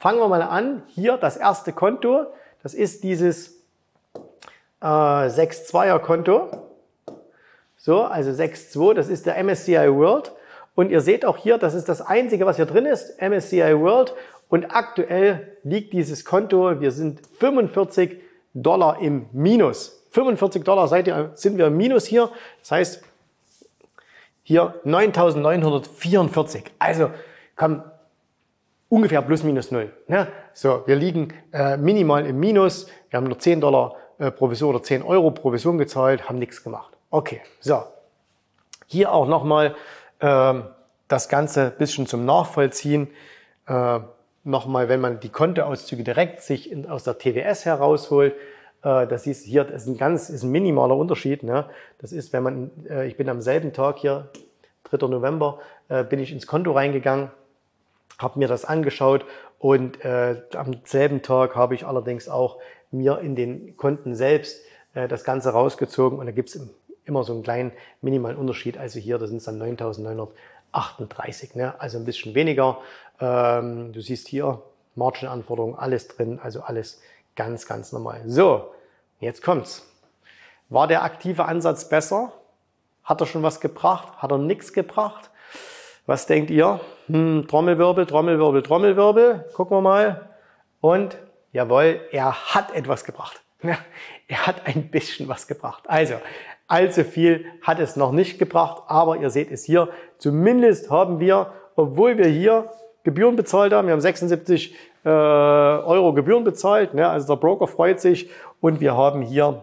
fangen 0.00 0.18
wir 0.18 0.28
mal 0.28 0.42
an. 0.42 0.82
Hier 0.88 1.16
das 1.18 1.36
erste 1.36 1.72
Konto. 1.72 2.26
Das 2.62 2.74
ist 2.74 3.04
dieses 3.04 3.60
äh, 4.80 4.84
6-2er 4.84 6.00
Konto. 6.00 6.48
So, 7.76 8.02
also 8.02 8.30
6-2, 8.30 8.94
das 8.94 9.08
ist 9.08 9.26
der 9.26 9.42
MSCI 9.42 9.94
World. 9.94 10.32
Und 10.74 10.90
ihr 10.90 11.00
seht 11.00 11.24
auch 11.24 11.36
hier, 11.36 11.58
das 11.58 11.74
ist 11.74 11.88
das 11.88 12.00
einzige, 12.00 12.46
was 12.46 12.56
hier 12.56 12.66
drin 12.66 12.86
ist, 12.86 13.20
MSCI 13.20 13.78
World. 13.78 14.14
Und 14.48 14.74
aktuell 14.74 15.56
liegt 15.62 15.92
dieses 15.92 16.24
Konto, 16.24 16.80
wir 16.80 16.90
sind 16.90 17.20
45 17.38 18.20
Dollar 18.54 19.00
im 19.00 19.26
Minus. 19.32 20.02
45 20.10 20.64
Dollar 20.64 20.88
seid 20.88 21.06
ihr, 21.06 21.32
sind 21.34 21.58
wir 21.58 21.66
im 21.66 21.76
Minus 21.76 22.06
hier. 22.06 22.30
Das 22.60 22.72
heißt, 22.72 23.02
hier 24.42 24.74
9.944. 24.84 26.64
Also 26.78 27.10
komm, 27.54 27.82
ungefähr 28.90 29.22
plus 29.22 29.42
minus 29.42 29.70
null. 29.70 29.90
Ne? 30.08 30.26
So, 30.52 30.82
wir 30.84 30.96
liegen 30.96 31.32
äh, 31.52 31.78
minimal 31.78 32.26
im 32.26 32.38
Minus. 32.38 32.88
Wir 33.08 33.16
haben 33.16 33.26
nur 33.26 33.38
10 33.38 33.62
Dollar 33.62 33.94
äh, 34.18 34.30
Provision 34.30 34.74
oder 34.74 34.82
10 34.82 35.02
Euro 35.02 35.30
Provision 35.30 35.78
gezahlt, 35.78 36.28
haben 36.28 36.38
nichts 36.38 36.62
gemacht. 36.62 36.92
Okay, 37.08 37.40
so. 37.60 37.82
Hier 38.86 39.12
auch 39.12 39.28
nochmal 39.28 39.74
äh, 40.18 40.54
das 41.08 41.28
Ganze 41.28 41.70
bisschen 41.70 42.06
zum 42.06 42.26
Nachvollziehen. 42.26 43.08
Äh, 43.66 44.00
nochmal, 44.44 44.88
wenn 44.88 45.00
man 45.00 45.20
die 45.20 45.28
Kontoauszüge 45.28 46.02
direkt 46.02 46.42
sich 46.42 46.70
in, 46.70 46.86
aus 46.86 47.04
der 47.04 47.16
TWS 47.16 47.64
herausholt, 47.64 48.34
äh, 48.82 49.06
das 49.06 49.26
ist 49.26 49.44
hier, 49.44 49.64
das 49.64 49.82
ist 49.82 49.88
ein 49.88 49.98
ganz, 49.98 50.30
ist 50.30 50.42
ein 50.42 50.50
minimaler 50.50 50.96
Unterschied. 50.96 51.44
Ne? 51.44 51.66
Das 51.98 52.12
ist, 52.12 52.32
wenn 52.32 52.42
man, 52.42 52.70
äh, 52.88 53.06
ich 53.06 53.16
bin 53.16 53.28
am 53.28 53.40
selben 53.40 53.72
Tag 53.72 53.98
hier, 53.98 54.28
3. 54.84 55.06
November, 55.06 55.60
äh, 55.88 56.02
bin 56.02 56.18
ich 56.18 56.32
ins 56.32 56.48
Konto 56.48 56.72
reingegangen, 56.72 57.30
habe 58.20 58.38
mir 58.38 58.48
das 58.48 58.64
angeschaut 58.64 59.24
und 59.58 60.04
äh, 60.04 60.42
am 60.54 60.80
selben 60.84 61.22
Tag 61.22 61.54
habe 61.56 61.74
ich 61.74 61.86
allerdings 61.86 62.28
auch 62.28 62.58
mir 62.90 63.18
in 63.20 63.36
den 63.36 63.76
Konten 63.76 64.14
selbst 64.14 64.60
äh, 64.94 65.08
das 65.08 65.24
Ganze 65.24 65.50
rausgezogen 65.50 66.18
und 66.18 66.26
da 66.26 66.32
gibt's 66.32 66.58
immer 67.04 67.24
so 67.24 67.32
einen 67.32 67.42
kleinen 67.42 67.72
minimalen 68.00 68.36
Unterschied. 68.36 68.78
Also 68.78 68.98
hier, 68.98 69.18
das 69.18 69.30
sind 69.30 69.46
dann 69.46 69.60
9.938, 69.60 71.56
ne? 71.56 71.74
also 71.78 71.98
ein 71.98 72.04
bisschen 72.04 72.34
weniger. 72.34 72.78
Ähm, 73.20 73.92
du 73.92 74.00
siehst 74.00 74.28
hier 74.28 74.62
Margin-Anforderungen, 74.94 75.76
alles 75.76 76.08
drin, 76.08 76.38
also 76.42 76.62
alles 76.62 77.00
ganz, 77.36 77.66
ganz 77.66 77.92
normal. 77.92 78.22
So, 78.26 78.70
jetzt 79.18 79.42
kommt's. 79.42 79.86
War 80.68 80.86
der 80.86 81.02
aktive 81.02 81.46
Ansatz 81.46 81.88
besser? 81.88 82.32
Hat 83.02 83.20
er 83.20 83.26
schon 83.26 83.42
was 83.42 83.60
gebracht? 83.60 84.18
Hat 84.18 84.30
er 84.30 84.38
nichts 84.38 84.72
gebracht? 84.72 85.30
Was 86.10 86.26
denkt 86.26 86.50
ihr? 86.50 86.80
Hm, 87.06 87.46
Trommelwirbel, 87.46 88.04
Trommelwirbel, 88.04 88.64
Trommelwirbel. 88.64 89.44
Gucken 89.54 89.76
wir 89.76 89.80
mal. 89.80 90.28
Und 90.80 91.16
jawohl, 91.52 92.00
er 92.10 92.52
hat 92.52 92.74
etwas 92.74 93.04
gebracht. 93.04 93.40
er 94.26 94.44
hat 94.44 94.66
ein 94.66 94.90
bisschen 94.90 95.28
was 95.28 95.46
gebracht. 95.46 95.84
Also, 95.86 96.14
allzu 96.66 97.04
viel 97.04 97.44
hat 97.62 97.78
es 97.78 97.94
noch 97.94 98.10
nicht 98.10 98.40
gebracht, 98.40 98.82
aber 98.88 99.18
ihr 99.18 99.30
seht 99.30 99.52
es 99.52 99.62
hier. 99.62 99.88
Zumindest 100.18 100.90
haben 100.90 101.20
wir, 101.20 101.52
obwohl 101.76 102.18
wir 102.18 102.26
hier 102.26 102.72
Gebühren 103.04 103.36
bezahlt 103.36 103.72
haben. 103.72 103.86
Wir 103.86 103.92
haben 103.92 104.00
76 104.00 104.74
äh, 105.04 105.08
Euro 105.08 106.12
Gebühren 106.12 106.42
bezahlt. 106.42 106.92
Ne? 106.92 107.08
Also 107.08 107.28
der 107.36 107.40
Broker 107.40 107.68
freut 107.68 108.00
sich 108.00 108.30
und 108.60 108.80
wir 108.80 108.96
haben 108.96 109.22
hier 109.22 109.62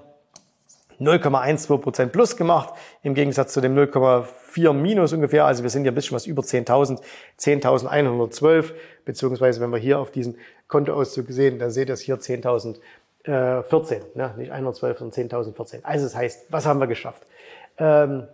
0,12 1.02 1.78
Prozent 1.80 2.12
plus 2.14 2.38
gemacht, 2.38 2.74
im 3.04 3.16
Gegensatz 3.16 3.52
zu 3.52 3.60
dem 3.60 3.76
0,4 4.58 4.74
minus 4.74 5.14
ungefähr. 5.14 5.46
Also 5.46 5.64
wir 5.64 5.70
sind 5.70 5.86
ja 5.86 5.92
ein 5.92 5.96
bisschen 5.96 6.16
was 6.16 6.26
über 6.26 6.42
10.000, 6.42 7.02
10.112, 7.40 8.74
beziehungsweise 9.06 9.62
wenn 9.62 9.72
wir 9.72 9.80
hier 9.80 10.00
auf 10.00 10.12
diesen 10.12 10.38
Kontoauszug 10.68 11.28
sehen, 11.30 11.60
dann 11.60 11.72
seht 11.72 11.90
ihr 11.90 11.94
es 11.94 12.02
hier 12.02 12.18
10.014, 12.18 12.76
äh, 13.26 14.02
ne? 14.16 14.34
nicht 14.38 14.52
112, 14.52 14.98
sondern 15.00 15.30
10.014. 15.30 15.84
Also 15.84 16.06
das 16.06 16.16
heißt, 16.16 16.48
was 16.50 16.66
haben 16.66 16.80
wir 16.80 16.88
geschafft? 16.88 17.24
Ähm, 17.78 18.28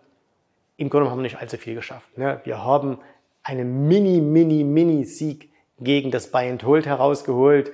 Im 0.77 0.89
Grunde 0.89 1.09
haben 1.09 1.19
wir 1.19 1.23
nicht 1.23 1.39
allzu 1.39 1.57
viel 1.57 1.75
geschafft. 1.75 2.17
Ne? 2.17 2.41
Wir 2.43 2.63
haben 2.63 2.99
einen 3.43 3.87
Mini, 3.87 4.21
Mini, 4.21 4.63
Mini-Sieg 4.63 5.49
gegen 5.79 6.11
das 6.11 6.27
Buy 6.27 6.49
and 6.49 6.63
Hold 6.63 6.85
herausgeholt. 6.85 7.69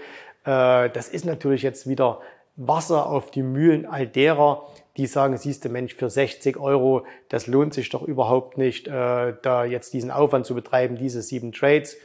Äh, 0.46 0.90
das 0.90 1.10
ist 1.10 1.26
natürlich 1.26 1.62
jetzt 1.62 1.88
wieder 1.88 2.22
Wasser 2.56 3.06
auf 3.06 3.32
die 3.32 3.44
Mühlen 3.44 3.86
all 3.86 4.06
derer, 4.06 4.68
die 5.00 5.08
sagen, 5.08 5.38
siehst 5.38 5.64
du 5.64 5.70
Mensch, 5.70 5.96
für 5.96 6.10
60 6.10 6.58
Euro, 6.58 7.06
das 7.30 7.48
lohnt 7.48 7.74
sich 7.74 7.90
doch 7.90 8.04
überhaupt 8.04 8.58
nicht, 8.58 8.88
äh, 8.88 9.34
da 9.42 9.64
jetzt 9.64 9.94
diesen 9.94 10.12
Aufwand 10.12 10.46
zu 10.46 10.54
betreiben, 10.54 10.98
diese 10.98 11.22
sieben 11.22 11.54
Trades. 11.54 11.96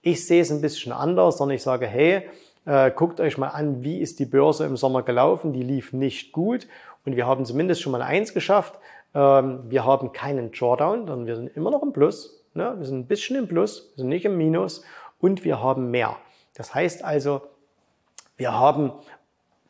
Ich 0.00 0.26
sehe 0.26 0.40
es 0.40 0.50
ein 0.50 0.62
bisschen 0.62 0.92
anders, 0.92 1.36
sondern 1.38 1.56
ich 1.56 1.62
sage, 1.62 1.86
hey, 1.86 2.22
äh, 2.64 2.90
guckt 2.90 3.20
euch 3.20 3.36
mal 3.36 3.48
an, 3.48 3.84
wie 3.84 3.98
ist 3.98 4.18
die 4.18 4.24
Börse 4.24 4.64
im 4.64 4.76
Sommer 4.76 5.02
gelaufen. 5.02 5.52
Die 5.52 5.62
lief 5.62 5.92
nicht 5.92 6.32
gut 6.32 6.66
und 7.04 7.14
wir 7.14 7.26
haben 7.26 7.44
zumindest 7.44 7.82
schon 7.82 7.92
mal 7.92 8.02
eins 8.02 8.32
geschafft. 8.32 8.78
Ähm, 9.14 9.64
wir 9.68 9.84
haben 9.84 10.12
keinen 10.12 10.50
Drawdown, 10.50 11.06
sondern 11.06 11.26
wir 11.26 11.36
sind 11.36 11.54
immer 11.54 11.70
noch 11.70 11.82
im 11.82 11.92
Plus. 11.92 12.42
Ne? 12.54 12.74
Wir 12.78 12.86
sind 12.86 13.00
ein 13.00 13.06
bisschen 13.06 13.36
im 13.36 13.48
Plus, 13.48 13.92
wir 13.94 14.02
sind 14.02 14.08
nicht 14.08 14.24
im 14.24 14.38
Minus 14.38 14.82
und 15.20 15.44
wir 15.44 15.62
haben 15.62 15.90
mehr. 15.90 16.16
Das 16.54 16.74
heißt 16.74 17.04
also, 17.04 17.42
wir 18.36 18.52
haben 18.52 18.92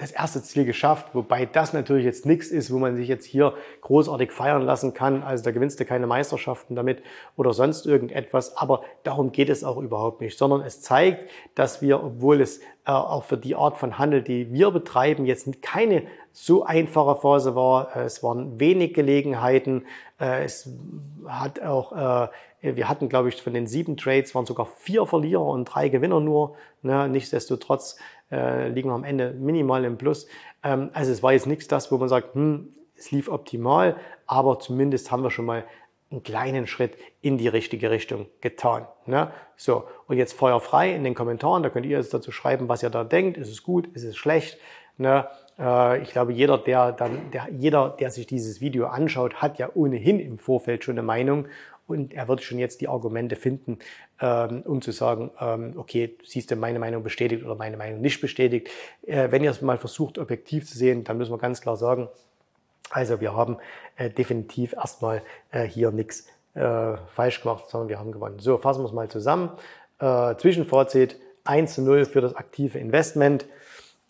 das 0.01 0.13
erste 0.13 0.43
Ziel 0.43 0.65
geschafft, 0.65 1.09
wobei 1.13 1.45
das 1.45 1.73
natürlich 1.73 2.05
jetzt 2.05 2.25
nichts 2.25 2.49
ist, 2.49 2.73
wo 2.73 2.79
man 2.79 2.97
sich 2.97 3.07
jetzt 3.07 3.27
hier 3.27 3.55
großartig 3.83 4.33
feiern 4.33 4.63
lassen 4.63 4.95
kann. 4.95 5.23
Also 5.23 5.45
da 5.45 5.51
gewinnst 5.51 5.79
du 5.79 5.85
keine 5.85 6.07
Meisterschaften 6.07 6.75
damit 6.75 7.03
oder 7.37 7.53
sonst 7.53 7.87
irgendetwas. 7.87 8.57
Aber 8.57 8.83
darum 9.03 9.31
geht 9.31 9.51
es 9.51 9.63
auch 9.63 9.77
überhaupt 9.77 10.23
nicht, 10.23 10.39
sondern 10.39 10.63
es 10.63 10.81
zeigt, 10.81 11.31
dass 11.55 11.83
wir, 11.83 12.03
obwohl 12.03 12.41
es 12.41 12.61
äh, 12.87 12.93
auch 12.93 13.25
für 13.25 13.37
die 13.37 13.55
Art 13.55 13.77
von 13.77 13.99
Handel, 13.99 14.23
die 14.23 14.53
wir 14.53 14.71
betreiben, 14.71 15.27
jetzt 15.27 15.61
keine 15.61 16.05
so 16.33 16.65
einfache 16.65 17.21
Phase 17.21 17.55
war. 17.55 17.95
Äh, 17.95 18.05
es 18.05 18.23
waren 18.23 18.59
wenig 18.59 18.95
Gelegenheiten. 18.95 19.85
Äh, 20.19 20.45
es 20.45 20.71
hat 21.27 21.61
auch, 21.61 21.93
äh, 21.93 22.29
wir 22.63 22.89
hatten, 22.89 23.09
glaube 23.09 23.29
ich, 23.29 23.41
von 23.41 23.55
den 23.55 23.67
sieben 23.67 23.97
Trades 23.97 24.35
waren 24.35 24.47
sogar 24.47 24.67
vier 24.67 25.07
Verlierer 25.07 25.47
und 25.47 25.65
drei 25.65 25.89
Gewinner 25.89 26.21
nur. 26.21 26.57
Ne? 26.83 27.09
Nichtsdestotrotz 27.09 27.97
liegen 28.31 28.89
wir 28.89 28.95
am 28.95 29.03
Ende 29.03 29.33
minimal 29.33 29.85
im 29.85 29.99
Plus. 29.99 30.29
Ähm, 30.63 30.91
also 30.93 31.13
es 31.13 31.23
war 31.23 31.33
jetzt 31.33 31.47
nichts 31.47 31.69
das, 31.69 31.91
wo 31.91 31.99
man 31.99 32.09
sagt, 32.09 32.35
hm, 32.35 32.69
es 32.97 33.11
lief 33.11 33.29
optimal, 33.29 33.97
aber 34.27 34.59
zumindest 34.59 35.11
haben 35.11 35.23
wir 35.23 35.31
schon 35.31 35.47
mal 35.47 35.65
einen 36.11 36.23
kleinen 36.23 36.67
Schritt 36.67 36.97
in 37.23 37.39
die 37.39 37.49
richtige 37.49 37.91
Richtung 37.91 38.27
getan. 38.41 38.87
Ne? 39.07 39.31
So, 39.57 39.85
und 40.07 40.17
jetzt 40.17 40.33
feuerfrei 40.33 40.95
in 40.95 41.05
den 41.05 41.15
Kommentaren, 41.15 41.63
da 41.63 41.71
könnt 41.71 41.87
ihr 41.87 41.97
jetzt 41.97 42.13
dazu 42.13 42.33
schreiben, 42.33 42.69
was 42.69 42.83
ihr 42.83 42.91
da 42.91 43.05
denkt. 43.05 43.39
Ist 43.39 43.49
es 43.49 43.63
gut, 43.63 43.87
ist 43.95 44.05
es 44.05 44.17
schlecht? 44.17 44.59
Ne? 44.99 45.29
Äh, 45.59 46.03
ich 46.03 46.11
glaube, 46.11 46.33
jeder 46.33 46.59
der, 46.59 46.93
dann, 46.93 47.31
der, 47.31 47.49
jeder, 47.53 47.91
der 47.91 48.11
sich 48.11 48.27
dieses 48.27 48.61
Video 48.61 48.87
anschaut, 48.87 49.37
hat 49.37 49.59
ja 49.59 49.71
ohnehin 49.73 50.19
im 50.19 50.39
Vorfeld 50.39 50.85
schon 50.85 50.95
eine 50.95 51.07
Meinung 51.07 51.47
und 51.91 52.15
er 52.15 52.29
wird 52.29 52.43
schon 52.43 52.59
jetzt 52.59 52.81
die 52.81 52.89
Argumente 52.89 53.37
finden, 53.37 53.79
ähm, 54.21 54.63
um 54.65 54.81
zu 54.81 54.93
sagen, 54.93 55.31
ähm, 55.41 55.75
okay, 55.77 56.17
siehst 56.25 56.51
du 56.51 56.57
meine 56.57 56.79
Meinung 56.79 57.03
bestätigt 57.03 57.45
oder 57.45 57.55
meine 57.55 57.77
Meinung 57.77 58.01
nicht 58.01 58.21
bestätigt. 58.21 58.69
Äh, 59.03 59.31
wenn 59.31 59.45
ihr 59.45 59.51
es 59.51 59.61
mal 59.63 59.79
versucht, 59.79 60.19
objektiv 60.19 60.67
zu 60.67 60.79
sehen, 60.79 61.05
dann 61.05 61.19
müssen 61.19 61.33
wir 61.33 61.39
ganz 61.39 61.61
klar 61.61 61.77
sagen, 61.77 62.09
also 62.91 63.21
wir 63.21 63.35
haben 63.35 63.59
äh, 63.97 64.11
definitiv 64.11 64.73
erstmal 64.73 65.23
äh, 65.51 65.65
hier 65.65 65.91
nichts 65.91 66.27
falsch 66.53 67.43
gemacht, 67.43 67.67
sondern 67.69 67.89
wir 67.89 68.01
haben 68.01 68.11
gewonnen. 68.11 68.41
So, 68.41 68.59
fassen 68.59 68.83
wir 68.83 68.87
es 68.87 68.93
mal 68.93 69.09
zusammen. 69.09 69.51
Zwischenfazit 69.99 71.17
1 71.45 71.75
zu 71.77 71.83
0 71.83 72.07
für 72.07 72.21
das 72.21 72.35
aktive 72.35 72.81
Investment 72.81 73.47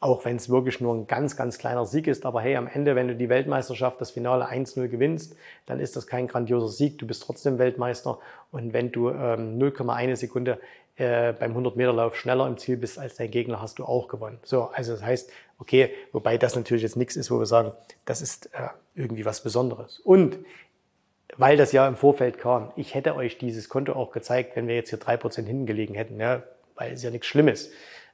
auch 0.00 0.24
wenn 0.24 0.36
es 0.36 0.48
wirklich 0.48 0.80
nur 0.80 0.94
ein 0.94 1.06
ganz, 1.06 1.36
ganz 1.36 1.58
kleiner 1.58 1.84
Sieg 1.84 2.06
ist. 2.06 2.24
Aber 2.24 2.40
hey, 2.40 2.56
am 2.56 2.66
Ende, 2.66 2.96
wenn 2.96 3.08
du 3.08 3.14
die 3.14 3.28
Weltmeisterschaft, 3.28 4.00
das 4.00 4.10
Finale 4.10 4.50
1-0 4.50 4.88
gewinnst, 4.88 5.36
dann 5.66 5.78
ist 5.78 5.94
das 5.94 6.06
kein 6.06 6.26
grandioser 6.26 6.68
Sieg. 6.68 6.98
Du 6.98 7.06
bist 7.06 7.22
trotzdem 7.22 7.58
Weltmeister. 7.58 8.18
Und 8.50 8.72
wenn 8.72 8.90
du 8.90 9.10
ähm, 9.10 9.58
0,1 9.58 10.16
Sekunde 10.16 10.58
äh, 10.96 11.34
beim 11.34 11.54
100-Meter-Lauf 11.54 12.16
schneller 12.16 12.46
im 12.46 12.56
Ziel 12.56 12.78
bist 12.78 12.98
als 12.98 13.16
dein 13.16 13.30
Gegner, 13.30 13.60
hast 13.60 13.78
du 13.78 13.84
auch 13.84 14.08
gewonnen. 14.08 14.38
So, 14.42 14.70
also 14.72 14.92
das 14.92 15.02
heißt, 15.02 15.30
okay, 15.58 15.90
wobei 16.12 16.38
das 16.38 16.56
natürlich 16.56 16.82
jetzt 16.82 16.96
nichts 16.96 17.16
ist, 17.16 17.30
wo 17.30 17.38
wir 17.38 17.46
sagen, 17.46 17.72
das 18.06 18.22
ist 18.22 18.46
äh, 18.54 18.68
irgendwie 18.94 19.26
was 19.26 19.42
Besonderes. 19.42 19.98
Und 20.00 20.38
weil 21.36 21.58
das 21.58 21.72
ja 21.72 21.86
im 21.86 21.96
Vorfeld 21.96 22.38
kam, 22.38 22.72
ich 22.74 22.94
hätte 22.94 23.14
euch 23.16 23.36
dieses 23.36 23.68
Konto 23.68 23.92
auch 23.92 24.12
gezeigt, 24.12 24.56
wenn 24.56 24.66
wir 24.66 24.74
jetzt 24.74 24.88
hier 24.88 24.98
drei 24.98 25.18
Prozent 25.18 25.46
hinten 25.46 25.66
gelegen 25.66 25.94
hätten, 25.94 26.18
ja, 26.18 26.42
weil 26.74 26.92
es 26.92 27.02
ja 27.02 27.10
nichts 27.10 27.26
Schlimmes. 27.26 27.70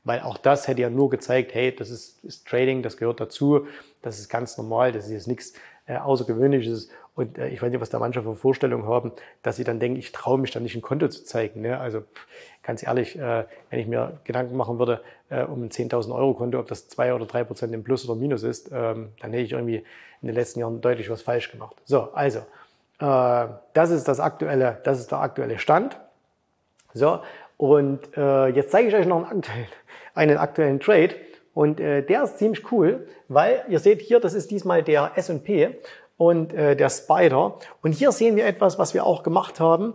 Weil 0.06 0.20
auch 0.20 0.38
das 0.38 0.68
hätte 0.68 0.82
ja 0.82 0.88
nur 0.88 1.10
gezeigt, 1.10 1.52
hey, 1.52 1.74
das 1.74 1.90
ist, 1.90 2.24
ist 2.24 2.46
Trading, 2.46 2.80
das 2.80 2.96
gehört 2.96 3.20
dazu, 3.20 3.66
das 4.02 4.20
ist 4.20 4.28
ganz 4.28 4.56
normal, 4.56 4.92
das 4.92 5.06
ist 5.06 5.10
jetzt 5.10 5.26
nichts 5.26 5.54
äh, 5.86 5.96
Außergewöhnliches. 5.96 6.90
Und 7.16 7.38
äh, 7.38 7.48
ich 7.48 7.60
weiß 7.60 7.70
nicht, 7.70 7.80
was 7.80 7.90
da 7.90 7.98
manche 7.98 8.22
für 8.22 8.36
Vorstellungen 8.36 8.86
haben, 8.86 9.10
dass 9.42 9.56
sie 9.56 9.64
dann 9.64 9.80
denken, 9.80 9.98
ich 9.98 10.12
traue 10.12 10.38
mich 10.38 10.52
da 10.52 10.60
nicht 10.60 10.76
ein 10.76 10.80
Konto 10.80 11.08
zu 11.08 11.24
zeigen. 11.24 11.62
Ne? 11.62 11.80
Also 11.80 12.04
ganz 12.62 12.86
ehrlich, 12.86 13.18
äh, 13.18 13.46
wenn 13.68 13.80
ich 13.80 13.88
mir 13.88 14.20
Gedanken 14.22 14.56
machen 14.56 14.78
würde 14.78 15.00
äh, 15.28 15.42
um 15.42 15.64
ein 15.64 15.70
10.000 15.70 16.14
Euro 16.14 16.34
Konto, 16.34 16.60
ob 16.60 16.68
das 16.68 16.88
zwei 16.88 17.12
oder 17.12 17.26
drei 17.26 17.42
Prozent 17.42 17.74
im 17.74 17.82
Plus 17.82 18.08
oder 18.08 18.14
Minus 18.14 18.44
ist, 18.44 18.70
ähm, 18.72 19.08
dann 19.20 19.32
hätte 19.32 19.42
ich 19.42 19.52
irgendwie 19.52 19.84
in 20.22 20.28
den 20.28 20.36
letzten 20.36 20.60
Jahren 20.60 20.80
deutlich 20.80 21.10
was 21.10 21.22
falsch 21.22 21.50
gemacht. 21.50 21.74
So, 21.84 22.12
also 22.12 22.38
äh, 23.00 23.46
das 23.72 23.90
ist 23.90 24.06
das 24.06 24.20
aktuelle, 24.20 24.78
das 24.84 25.00
ist 25.00 25.10
der 25.10 25.18
aktuelle 25.18 25.58
Stand. 25.58 25.98
So, 26.94 27.18
und 27.56 28.16
äh, 28.16 28.48
jetzt 28.48 28.70
zeige 28.70 28.88
ich 28.88 28.94
euch 28.94 29.06
noch 29.06 29.16
einen 29.16 29.38
aktuellen, 29.38 29.66
einen 30.14 30.36
aktuellen 30.36 30.80
Trade. 30.80 31.14
Und 31.54 31.80
äh, 31.80 32.02
der 32.02 32.24
ist 32.24 32.38
ziemlich 32.38 32.70
cool, 32.70 33.06
weil 33.28 33.64
ihr 33.68 33.78
seht 33.78 34.02
hier, 34.02 34.20
das 34.20 34.34
ist 34.34 34.50
diesmal 34.50 34.82
der 34.82 35.12
S&P 35.16 35.70
und 36.18 36.52
äh, 36.52 36.76
der 36.76 36.90
Spider. 36.90 37.58
Und 37.82 37.92
hier 37.92 38.12
sehen 38.12 38.36
wir 38.36 38.46
etwas, 38.46 38.78
was 38.78 38.92
wir 38.92 39.06
auch 39.06 39.22
gemacht 39.22 39.58
haben. 39.58 39.94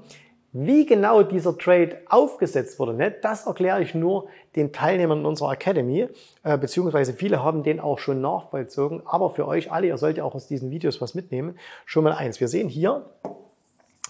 Wie 0.54 0.86
genau 0.86 1.24
dieser 1.24 1.58
Trade 1.58 2.00
aufgesetzt 2.10 2.78
wurde, 2.78 2.93
ne, 2.93 3.10
das 3.10 3.45
erkläre 3.45 3.82
ich 3.82 3.95
nur 3.95 4.28
den 4.58 4.74
Teilnehmern 4.74 5.19
in 5.19 5.26
unserer 5.26 5.54
Academy, 5.54 6.10
äh, 6.43 6.58
beziehungsweise 6.58 7.13
viele 7.13 7.41
haben 7.41 7.63
den 7.63 7.80
auch 7.80 8.00
schon 8.00 8.19
nachvollzogen. 8.19 9.02
Aber 9.06 9.30
für 9.30 9.47
euch 9.47 9.71
alle, 9.71 9.88
ihr 9.88 9.97
sollt 9.97 10.17
ja 10.17 10.26
auch 10.26 10.36
aus 10.36 10.47
diesen 10.47 10.69
Videos 10.71 11.00
was 11.00 11.15
mitnehmen. 11.15 11.58
Schon 11.86 12.04
mal 12.04 12.13
eins. 12.13 12.41
Wir 12.41 12.50
sehen 12.50 12.67
hier, 12.67 13.06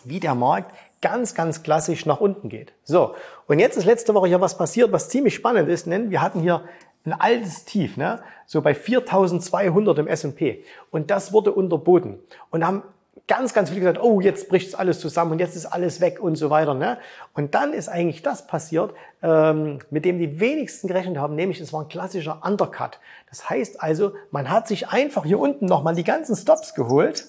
wie 0.05 0.19
der 0.19 0.35
Markt 0.35 0.75
ganz, 1.01 1.33
ganz 1.33 1.63
klassisch 1.63 2.05
nach 2.05 2.19
unten 2.19 2.49
geht. 2.49 2.73
So, 2.83 3.15
und 3.47 3.59
jetzt 3.59 3.77
ist 3.77 3.85
letzte 3.85 4.13
Woche 4.13 4.27
hier 4.27 4.41
was 4.41 4.57
passiert, 4.57 4.91
was 4.91 5.09
ziemlich 5.09 5.35
spannend 5.35 5.67
ist, 5.67 5.87
denn 5.87 6.11
wir 6.11 6.21
hatten 6.21 6.41
hier 6.41 6.63
ein 7.05 7.13
altes 7.13 7.65
Tief, 7.65 7.97
ne? 7.97 8.21
so 8.45 8.61
bei 8.61 8.75
4200 8.75 9.97
im 9.97 10.07
S&P. 10.07 10.63
Und 10.91 11.09
das 11.09 11.33
wurde 11.33 11.51
unterboten. 11.51 12.19
Und 12.51 12.65
haben 12.65 12.83
ganz, 13.27 13.53
ganz 13.53 13.69
viele 13.69 13.81
gesagt, 13.81 14.01
oh, 14.01 14.21
jetzt 14.21 14.49
bricht 14.49 14.77
alles 14.77 14.99
zusammen 14.99 15.31
und 15.31 15.39
jetzt 15.39 15.55
ist 15.55 15.65
alles 15.65 16.01
weg 16.01 16.19
und 16.21 16.35
so 16.35 16.49
weiter. 16.49 16.73
Ne? 16.73 16.97
Und 17.33 17.55
dann 17.55 17.73
ist 17.73 17.89
eigentlich 17.89 18.21
das 18.21 18.45
passiert, 18.45 18.93
ähm, 19.23 19.79
mit 19.89 20.05
dem 20.05 20.19
die 20.19 20.39
wenigsten 20.39 20.87
gerechnet 20.87 21.17
haben, 21.17 21.35
nämlich 21.35 21.59
es 21.59 21.73
war 21.73 21.81
ein 21.81 21.87
klassischer 21.87 22.41
Undercut. 22.45 22.99
Das 23.29 23.49
heißt 23.49 23.81
also, 23.81 24.13
man 24.31 24.49
hat 24.49 24.67
sich 24.67 24.89
einfach 24.89 25.25
hier 25.25 25.39
unten 25.39 25.65
nochmal 25.65 25.95
die 25.95 26.03
ganzen 26.03 26.35
Stops 26.35 26.73
geholt, 26.75 27.25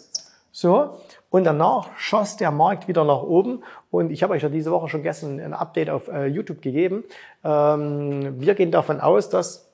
so, 0.51 0.99
und 1.33 1.45
danach 1.45 1.89
schoss 1.97 2.37
der 2.37 2.51
Markt 2.51 2.89
wieder 2.89 3.05
nach 3.05 3.23
oben. 3.23 3.65
Und 3.91 4.13
ich 4.13 4.23
habe 4.23 4.35
euch 4.35 4.43
ja 4.43 4.51
diese 4.51 4.71
Woche 4.71 4.89
schon 4.89 5.03
gestern 5.03 5.41
ein 5.41 5.55
Update 5.55 5.89
auf 5.89 6.09
äh, 6.09 6.27
YouTube 6.27 6.61
gegeben. 6.61 7.05
Ähm, 7.43 8.39
wir 8.39 8.55
gehen 8.55 8.71
davon 8.71 9.01
aus, 9.01 9.31
dass, 9.31 9.67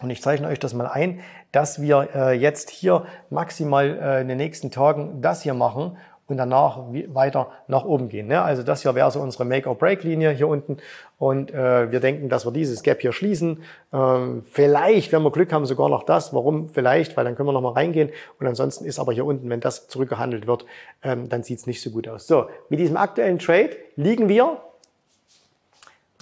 und 0.00 0.08
ich 0.08 0.22
zeichne 0.22 0.48
euch 0.48 0.58
das 0.58 0.72
mal 0.72 0.86
ein, 0.86 1.20
dass 1.52 1.82
wir 1.82 2.08
äh, 2.14 2.32
jetzt 2.32 2.70
hier 2.70 3.04
maximal 3.28 3.98
äh, 4.00 4.20
in 4.22 4.28
den 4.28 4.38
nächsten 4.38 4.70
Tagen 4.70 5.20
das 5.20 5.42
hier 5.42 5.54
machen 5.54 5.98
und 6.28 6.36
danach 6.36 6.78
weiter 7.14 7.48
nach 7.68 7.84
oben 7.86 8.10
gehen. 8.10 8.26
Ne? 8.26 8.42
Also 8.42 8.62
das 8.62 8.82
hier 8.82 8.94
wäre 8.94 9.10
so 9.10 9.20
unsere 9.20 9.46
Make-or-Break-Linie 9.46 10.30
hier 10.32 10.46
unten. 10.46 10.76
Und 11.18 11.50
äh, 11.52 11.90
wir 11.90 12.00
denken, 12.00 12.28
dass 12.28 12.44
wir 12.44 12.52
dieses 12.52 12.82
Gap 12.82 13.00
hier 13.00 13.12
schließen. 13.12 13.62
Ähm, 13.94 14.44
vielleicht, 14.50 15.10
wenn 15.12 15.22
wir 15.22 15.32
Glück 15.32 15.52
haben, 15.52 15.64
sogar 15.64 15.88
noch 15.88 16.02
das. 16.02 16.34
Warum 16.34 16.68
vielleicht? 16.68 17.16
Weil 17.16 17.24
dann 17.24 17.34
können 17.34 17.48
wir 17.48 17.54
noch 17.54 17.62
mal 17.62 17.72
reingehen. 17.72 18.10
Und 18.38 18.46
ansonsten 18.46 18.84
ist 18.84 18.98
aber 18.98 19.12
hier 19.12 19.24
unten, 19.24 19.48
wenn 19.48 19.60
das 19.60 19.88
zurückgehandelt 19.88 20.46
wird, 20.46 20.66
ähm, 21.02 21.30
dann 21.30 21.42
sieht 21.42 21.60
es 21.60 21.66
nicht 21.66 21.82
so 21.82 21.90
gut 21.90 22.06
aus. 22.06 22.26
So, 22.26 22.46
mit 22.68 22.78
diesem 22.78 22.98
aktuellen 22.98 23.38
Trade 23.38 23.70
liegen 23.96 24.28
wir 24.28 24.58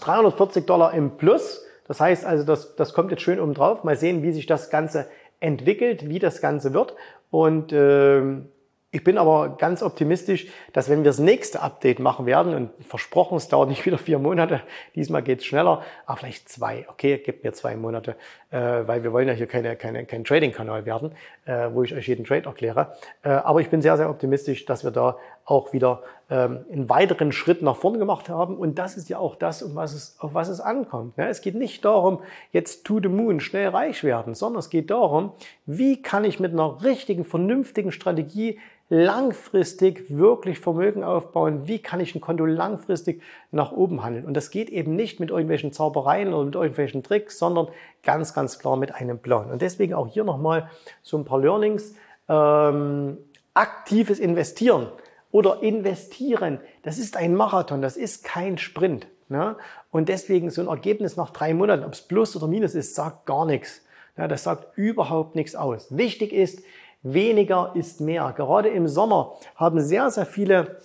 340 0.01 0.67
Dollar 0.67 0.95
im 0.95 1.17
Plus. 1.17 1.65
Das 1.89 2.01
heißt 2.01 2.25
also, 2.25 2.45
das, 2.45 2.77
das 2.77 2.95
kommt 2.95 3.11
jetzt 3.11 3.23
schön 3.23 3.41
oben 3.41 3.55
drauf. 3.55 3.83
Mal 3.83 3.97
sehen, 3.97 4.23
wie 4.23 4.31
sich 4.31 4.47
das 4.47 4.71
Ganze 4.71 5.09
entwickelt, 5.41 6.09
wie 6.09 6.21
das 6.21 6.41
Ganze 6.41 6.73
wird. 6.75 6.95
Und 7.31 7.73
ähm, 7.73 8.49
ich 8.97 9.05
bin 9.05 9.19
aber 9.19 9.59
ganz 9.59 9.83
optimistisch, 9.83 10.47
dass 10.73 10.89
wenn 10.89 11.01
wir 11.01 11.11
das 11.11 11.19
nächste 11.19 11.61
Update 11.61 11.99
machen 11.99 12.25
werden, 12.25 12.55
und 12.55 12.71
versprochen, 12.83 13.37
es 13.37 13.47
dauert 13.47 13.69
nicht 13.69 13.85
wieder 13.85 13.99
vier 13.99 14.19
Monate, 14.19 14.63
diesmal 14.95 15.23
geht 15.23 15.41
es 15.41 15.45
schneller, 15.45 15.83
aber 16.07 16.17
vielleicht 16.17 16.49
zwei, 16.49 16.87
okay, 16.89 17.19
gebt 17.19 17.45
mir 17.45 17.53
zwei 17.53 17.77
Monate, 17.77 18.17
äh, 18.51 18.59
weil 18.59 19.03
wir 19.03 19.13
wollen 19.13 19.29
ja 19.29 19.35
hier 19.35 19.47
keine, 19.47 19.77
keine, 19.77 20.07
kein 20.07 20.25
Trading-Kanal 20.25 20.87
werden, 20.87 21.13
äh, 21.45 21.69
wo 21.73 21.83
ich 21.83 21.95
euch 21.95 22.09
jeden 22.09 22.25
Trade 22.25 22.47
erkläre. 22.47 22.97
Äh, 23.23 23.29
aber 23.29 23.61
ich 23.61 23.69
bin 23.69 23.83
sehr, 23.83 23.99
sehr 23.99 24.09
optimistisch, 24.09 24.65
dass 24.65 24.83
wir 24.83 24.93
da 24.93 25.19
auch 25.47 25.73
wieder 25.73 26.03
ähm, 26.29 26.67
einen 26.71 26.89
weiteren 26.89 27.31
Schritt 27.31 27.63
nach 27.63 27.77
vorne 27.77 27.99
gemacht 27.99 28.29
haben. 28.29 28.57
Und 28.57 28.79
das 28.79 28.97
ist 28.97 29.09
ja 29.09 29.19
auch 29.19 29.37
das, 29.37 29.63
um 29.63 29.77
was 29.77 29.95
es, 29.95 30.17
auf 30.19 30.35
was 30.35 30.49
es 30.49 30.61
ankommt. 30.61 31.17
Ne? 31.17 31.29
Es 31.29 31.41
geht 31.41 31.55
nicht 31.55 31.85
darum, 31.85 32.21
jetzt 32.51 32.85
to 32.85 32.99
the 33.01 33.09
moon, 33.09 33.39
schnell 33.39 33.69
reich 33.69 34.03
werden, 34.03 34.35
sondern 34.35 34.59
es 34.59 34.69
geht 34.69 34.91
darum, 34.91 35.33
wie 35.65 36.03
kann 36.03 36.25
ich 36.25 36.41
mit 36.41 36.53
einer 36.53 36.83
richtigen, 36.83 37.25
vernünftigen 37.25 37.93
Strategie 37.93 38.59
langfristig 38.89 40.07
wirklich 40.09 40.59
Vermögen 40.59 41.05
aufbauen? 41.05 41.69
Wie 41.69 41.79
kann 41.79 42.01
ich 42.01 42.17
ein 42.17 42.21
Konto 42.21 42.45
langfristig 42.45 43.23
nach 43.53 43.71
oben 43.71 44.03
handeln? 44.03 44.25
Und 44.25 44.35
das 44.35 44.51
geht 44.51 44.69
eben 44.69 44.97
nicht 44.97 45.21
mit 45.21 45.31
irgendwelchen 45.31 45.73
Zaubereien 45.73 46.35
oder 46.35 46.45
mit 46.45 46.55
irgendwelchen 46.57 47.05
Tricks, 47.05 47.39
sondern 47.39 47.69
ganz, 48.03 48.35
ganz 48.35 48.59
klar 48.59 48.77
mit 48.77 48.93
einem 48.93 49.21
Plan. 49.21 49.53
Und 49.53 49.63
deswegen 49.63 49.95
auch 49.95 50.09
hier 50.09 50.25
nochmal 50.25 50.71
so 51.03 51.17
ein 51.17 51.25
paar 51.25 51.41
Learnings. 51.41 51.95
Ähm, 52.29 53.19
aktives 53.55 54.19
Investieren 54.19 54.89
oder 55.37 55.63
investieren, 55.63 56.61
das 56.83 56.97
ist 56.97 57.15
ein 57.15 57.35
Marathon, 57.35 57.83
das 57.83 57.99
ist 57.99 58.25
kein 58.25 58.57
Sprint. 58.57 59.07
Ne? 59.29 59.57
Und 59.91 60.09
deswegen 60.09 60.49
so 60.49 60.63
ein 60.63 60.67
Ergebnis 60.67 61.19
nach 61.19 61.29
drei 61.29 61.53
Monaten, 61.53 61.85
ob 61.85 61.93
es 61.93 62.01
Plus 62.01 62.35
oder 62.37 62.47
Minus 62.47 62.75
ist, 62.75 62.95
sagt 62.95 63.27
gar 63.27 63.45
nichts. 63.45 63.83
Ja, 64.17 64.29
das 64.29 64.45
sagt 64.45 64.79
überhaupt 64.79 65.35
nichts 65.35 65.55
aus. 65.55 65.95
Wichtig 65.95 66.33
ist, 66.33 66.63
weniger 67.03 67.73
ist 67.75 68.01
mehr. 68.01 68.33
Gerade 68.35 68.71
im 68.71 68.89
Sommer 68.89 69.35
haben 69.57 69.79
sehr, 69.79 70.11
sehr 70.11 70.25
viele 70.25 70.79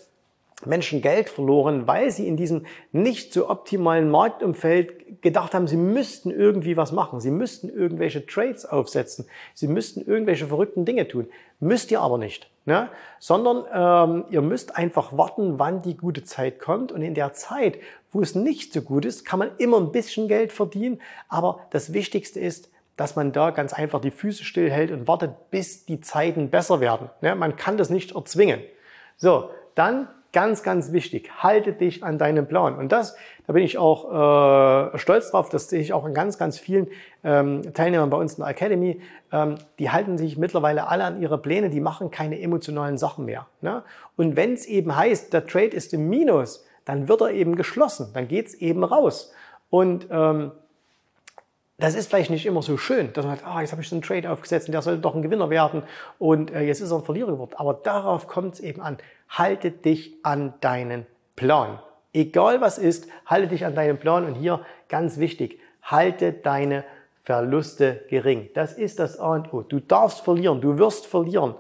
Menschen 0.66 1.02
Geld 1.02 1.30
verloren, 1.30 1.88
weil 1.88 2.12
sie 2.12 2.28
in 2.28 2.38
diesem 2.38 2.66
nicht 2.92 3.34
so 3.34 3.50
optimalen 3.50 4.10
Marktumfeld 4.10 5.22
gedacht 5.22 5.54
haben, 5.54 5.68
sie 5.68 5.78
müssten 5.78 6.32
irgendwie 6.32 6.78
was 6.78 6.92
machen, 6.92 7.20
sie 7.20 7.32
müssten 7.32 7.70
irgendwelche 7.70 8.26
Trades 8.26 8.66
aufsetzen, 8.66 9.26
sie 9.54 9.68
müssten 9.68 10.02
irgendwelche 10.02 10.48
verrückten 10.48 10.86
Dinge 10.86 11.08
tun. 11.08 11.28
Müsst 11.60 11.92
ihr 11.92 12.02
aber 12.02 12.18
nicht, 12.18 12.50
ne? 12.66 12.90
sondern 13.20 13.66
ähm, 13.74 14.26
ihr 14.30 14.42
müsst 14.42 14.76
einfach 14.76 15.16
warten, 15.16 15.60
wann 15.60 15.82
die 15.82 15.96
gute 15.96 16.24
Zeit 16.24 16.60
kommt 16.60 16.92
und 16.92 17.02
in 17.02 17.14
der 17.14 17.34
Zeit, 17.34 17.78
wo 18.12 18.22
es 18.22 18.36
nicht 18.36 18.74
so 18.74 18.82
gut 18.82 19.06
ist, 19.06 19.26
kann 19.26 19.40
man 19.40 19.52
immer 19.58 19.78
ein 19.78 19.92
bisschen 19.92 20.28
Geld 20.28 20.52
verdienen, 20.52 21.02
aber 21.30 21.60
das 21.70 21.94
Wichtigste 21.94 22.40
ist, 22.40 22.72
dass 22.98 23.16
man 23.16 23.32
da 23.32 23.52
ganz 23.52 23.74
einfach 23.74 24.02
die 24.02 24.12
Füße 24.12 24.44
stillhält 24.44 24.92
und 24.92 25.08
wartet, 25.08 25.50
bis 25.50 25.86
die 25.86 26.02
Zeiten 26.02 26.50
besser 26.50 26.82
werden. 26.82 27.10
Ne? 27.22 27.36
Man 27.36 27.56
kann 27.56 27.78
das 27.78 27.90
nicht 27.90 28.16
erzwingen. 28.16 28.62
So, 29.18 29.50
dann 29.76 30.08
Ganz, 30.34 30.64
ganz 30.64 30.94
wichtig, 30.94 31.30
halte 31.40 31.74
dich 31.74 32.06
an 32.06 32.18
deinen 32.18 32.48
Plan. 32.48 32.76
Und 32.76 32.94
das, 32.94 33.18
da 33.48 33.54
bin 33.54 33.64
ich 33.64 33.78
auch 33.78 34.94
äh, 34.94 34.98
stolz 34.98 35.32
drauf, 35.32 35.50
das 35.50 35.70
sehe 35.70 35.82
ich 35.82 35.92
auch 35.92 36.06
in 36.06 36.14
ganz, 36.14 36.38
ganz 36.38 36.58
vielen 36.58 36.88
ähm, 37.26 37.74
Teilnehmern 37.74 38.10
bei 38.10 38.16
uns 38.16 38.36
in 38.36 38.44
der 38.44 38.48
Academy. 38.48 39.02
Ähm, 39.34 39.56
die 39.78 39.90
halten 39.90 40.18
sich 40.18 40.38
mittlerweile 40.38 40.88
alle 40.88 41.04
an 41.04 41.22
ihre 41.22 41.38
Pläne, 41.38 41.70
die 41.70 41.82
machen 41.82 42.12
keine 42.12 42.40
emotionalen 42.40 42.98
Sachen 42.98 43.26
mehr. 43.26 43.48
Ne? 43.60 43.84
Und 44.16 44.38
wenn 44.38 44.54
es 44.54 44.66
eben 44.68 44.96
heißt, 44.96 45.34
der 45.34 45.48
Trade 45.48 45.76
ist 45.76 45.94
im 45.94 46.08
Minus, 46.08 46.66
dann 46.86 47.10
wird 47.10 47.20
er 47.20 47.32
eben 47.32 47.58
geschlossen, 47.58 48.12
dann 48.14 48.30
geht's 48.30 48.54
eben 48.54 48.86
raus. 48.86 49.34
Und 49.70 50.08
ähm, 50.12 50.52
das 51.82 51.96
ist 51.96 52.10
vielleicht 52.10 52.30
nicht 52.30 52.46
immer 52.46 52.62
so 52.62 52.78
schön, 52.78 53.12
dass 53.14 53.26
man 53.26 53.36
sagt, 53.36 53.48
ah, 53.48 53.60
jetzt 53.60 53.72
habe 53.72 53.82
ich 53.82 53.90
so 53.90 53.96
einen 53.96 54.04
Trade 54.04 54.30
aufgesetzt 54.30 54.68
und 54.68 54.72
der 54.72 54.84
sollte 54.84 55.02
doch 55.02 55.16
ein 55.16 55.24
Gewinner 55.24 55.50
werden 55.50 55.84
und 56.20 56.52
äh, 56.52 56.62
jetzt 56.62 56.80
ist 56.80 56.92
er 56.92 56.98
ein 56.98 57.04
Verlierer 57.04 57.32
geworden. 57.32 57.54
Aber 57.56 57.74
darauf 57.74 58.28
kommt 58.28 58.54
es 58.54 58.60
eben 58.60 58.82
an. 58.82 58.98
Halte 59.32 59.72
dich 59.72 60.14
an 60.24 60.54
deinen 60.62 61.06
Plan. 61.36 61.80
Egal 62.14 62.62
was 62.62 62.78
ist, 62.78 63.08
halte 63.26 63.48
dich 63.48 63.66
an 63.66 63.76
deinen 63.76 63.98
Plan 63.98 64.26
und 64.26 64.36
hier 64.36 64.66
ganz 64.90 65.18
wichtig, 65.18 65.60
halte 65.82 66.34
deine 66.34 66.84
Verluste 67.24 68.04
gering. 68.10 68.50
Das 68.54 68.74
ist 68.74 69.00
das 69.00 69.20
A 69.20 69.34
und 69.36 69.54
O. 69.54 69.62
Du 69.62 69.80
darfst 69.80 70.22
verlieren, 70.22 70.60
du 70.60 70.78
wirst 70.78 71.06
verlieren. 71.06 71.56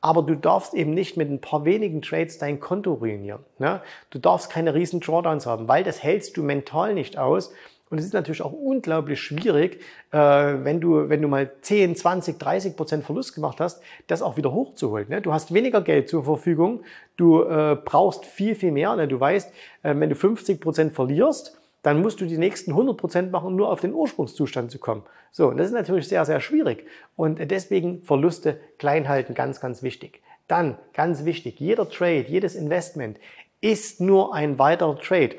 Aber 0.00 0.22
du 0.22 0.34
darfst 0.34 0.74
eben 0.74 0.94
nicht 0.94 1.16
mit 1.16 1.30
ein 1.30 1.40
paar 1.40 1.64
wenigen 1.64 2.02
Trades 2.02 2.38
dein 2.38 2.58
Konto 2.58 2.94
ruinieren. 2.94 3.44
Ne? 3.58 3.80
Du 4.10 4.18
darfst 4.18 4.50
keine 4.50 4.74
riesen 4.74 4.98
Drawdowns 4.98 5.46
haben, 5.46 5.68
weil 5.68 5.84
das 5.84 6.02
hältst 6.02 6.36
du 6.36 6.42
mental 6.42 6.92
nicht 6.92 7.18
aus. 7.18 7.52
Und 7.92 7.98
es 7.98 8.06
ist 8.06 8.14
natürlich 8.14 8.40
auch 8.40 8.52
unglaublich 8.52 9.20
schwierig, 9.20 9.82
äh, 10.12 10.16
wenn, 10.16 10.80
du, 10.80 11.10
wenn 11.10 11.20
du 11.20 11.28
mal 11.28 11.50
10, 11.60 11.94
20, 11.94 12.38
30 12.38 12.74
Prozent 12.74 13.04
Verlust 13.04 13.34
gemacht 13.34 13.60
hast, 13.60 13.82
das 14.06 14.22
auch 14.22 14.38
wieder 14.38 14.50
hochzuholen. 14.50 15.10
Ne? 15.10 15.20
Du 15.20 15.34
hast 15.34 15.52
weniger 15.52 15.82
Geld 15.82 16.08
zur 16.08 16.24
Verfügung, 16.24 16.84
du 17.18 17.42
äh, 17.42 17.76
brauchst 17.84 18.24
viel, 18.24 18.54
viel 18.54 18.72
mehr. 18.72 18.96
Ne? 18.96 19.08
Du 19.08 19.20
weißt, 19.20 19.52
äh, 19.82 19.94
wenn 19.94 20.08
du 20.08 20.14
50 20.14 20.58
Prozent 20.58 20.94
verlierst, 20.94 21.60
dann 21.82 22.00
musst 22.00 22.22
du 22.22 22.24
die 22.24 22.38
nächsten 22.38 22.70
100 22.70 22.96
Prozent 22.96 23.30
machen, 23.30 23.48
um 23.48 23.56
nur 23.56 23.68
auf 23.68 23.80
den 23.80 23.92
Ursprungszustand 23.92 24.70
zu 24.70 24.78
kommen. 24.78 25.02
So, 25.30 25.48
und 25.48 25.58
das 25.58 25.66
ist 25.66 25.74
natürlich 25.74 26.08
sehr, 26.08 26.24
sehr 26.24 26.40
schwierig. 26.40 26.86
Und 27.14 27.50
deswegen 27.50 28.04
Verluste 28.04 28.58
klein 28.78 29.06
halten, 29.06 29.34
ganz, 29.34 29.60
ganz 29.60 29.82
wichtig. 29.82 30.22
Dann, 30.48 30.78
ganz 30.94 31.26
wichtig, 31.26 31.60
jeder 31.60 31.86
Trade, 31.90 32.24
jedes 32.26 32.54
Investment 32.54 33.18
ist 33.60 34.00
nur 34.00 34.34
ein 34.34 34.58
weiterer 34.58 34.98
Trade. 34.98 35.36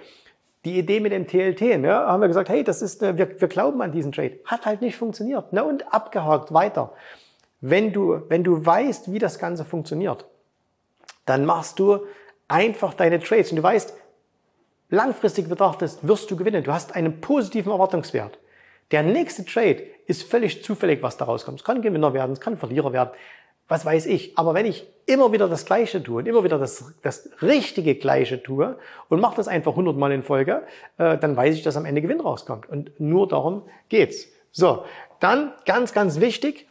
Die 0.65 0.78
Idee 0.78 0.99
mit 0.99 1.12
dem 1.12 1.28
TLT, 1.28 1.80
ne, 1.80 1.93
haben 1.93 2.21
wir 2.21 2.28
gesagt, 2.28 2.49
hey, 2.49 2.63
das 2.63 2.82
ist, 2.82 3.04
äh, 3.04 3.17
wir, 3.17 3.39
wir 3.39 3.47
glauben 3.47 3.82
an 3.82 3.91
diesen 3.91 4.12
Trade. 4.12 4.39
Hat 4.45 4.65
halt 4.65 4.82
nicht 4.82 4.95
funktioniert. 4.95 5.52
Ne, 5.52 5.63
und 5.63 5.93
abgehakt 5.93 6.54
weiter. 6.54 6.93
Wenn 7.60 7.91
du, 7.91 8.21
wenn 8.30 8.43
du 8.43 8.65
weißt, 8.65 9.12
wie 9.12 9.19
das 9.19 9.39
Ganze 9.39 9.65
funktioniert, 9.65 10.26
dann 11.26 11.45
machst 11.45 11.80
du 11.80 11.99
einfach 12.47 12.93
deine 12.93 13.19
Trades 13.19 13.52
und 13.52 13.58
du 13.58 13.63
weißt, 13.63 13.93
langfristig 14.89 15.49
betrachtet 15.49 15.97
wirst 16.02 16.30
du 16.30 16.36
gewinnen. 16.36 16.63
Du 16.63 16.73
hast 16.73 16.95
einen 16.95 17.19
positiven 17.21 17.71
Erwartungswert. 17.71 18.39
Der 18.91 19.04
nächste 19.04 19.45
Trade 19.45 19.84
ist 20.06 20.23
völlig 20.23 20.63
zufällig, 20.63 21.02
was 21.02 21.17
daraus 21.17 21.45
kommt. 21.45 21.60
Es 21.60 21.65
kann 21.65 21.82
Gewinner 21.82 22.13
werden, 22.13 22.34
es 22.34 22.41
kann 22.41 22.58
Verlierer 22.58 22.93
werden 22.93 23.12
was 23.73 23.83
weiß 23.83 24.05
ich. 24.05 24.38
Aber 24.38 24.53
wenn 24.53 24.67
ich 24.67 24.86
immer 25.07 25.31
wieder 25.31 25.49
das 25.49 25.65
Gleiche 25.65 26.03
tue 26.03 26.19
und 26.19 26.27
immer 26.27 26.43
wieder 26.43 26.59
das, 26.59 26.93
das 27.01 27.27
richtige 27.41 27.95
Gleiche 27.95 28.41
tue 28.43 28.77
und 29.09 29.19
mache 29.19 29.36
das 29.36 29.47
einfach 29.47 29.71
100 29.71 29.97
Mal 29.97 30.12
in 30.12 30.21
Folge, 30.21 30.62
äh, 30.99 31.17
dann 31.17 31.36
weiß 31.36 31.55
ich, 31.55 31.63
dass 31.63 31.75
am 31.75 31.86
Ende 31.86 32.03
Gewinn 32.03 32.21
rauskommt. 32.21 32.69
Und 32.69 32.99
nur 32.99 33.27
darum 33.27 33.63
geht's. 33.89 34.27
So, 34.51 34.83
dann 35.19 35.53
ganz, 35.65 35.91
ganz 35.91 36.19
wichtig, 36.19 36.67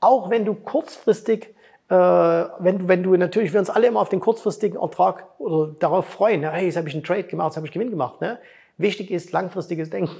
auch 0.00 0.30
wenn 0.30 0.46
du 0.46 0.54
kurzfristig 0.54 1.54
äh, 1.88 1.94
wenn, 1.94 2.78
du, 2.78 2.88
wenn 2.88 3.02
du 3.02 3.14
natürlich, 3.16 3.52
wir 3.52 3.60
uns 3.60 3.70
alle 3.70 3.88
immer 3.88 4.00
auf 4.00 4.08
den 4.08 4.18
kurzfristigen 4.18 4.80
Ertrag 4.80 5.26
oder 5.38 5.72
darauf 5.78 6.06
freuen, 6.06 6.40
ne? 6.40 6.50
hey, 6.50 6.64
jetzt 6.64 6.76
habe 6.78 6.88
ich 6.88 6.94
einen 6.94 7.04
Trade 7.04 7.24
gemacht, 7.24 7.50
jetzt 7.50 7.56
habe 7.58 7.66
ich 7.66 7.72
Gewinn 7.72 7.90
gemacht. 7.90 8.22
Ne? 8.22 8.38
Wichtig 8.78 9.10
ist 9.10 9.30
langfristiges 9.30 9.90
Denken. 9.90 10.16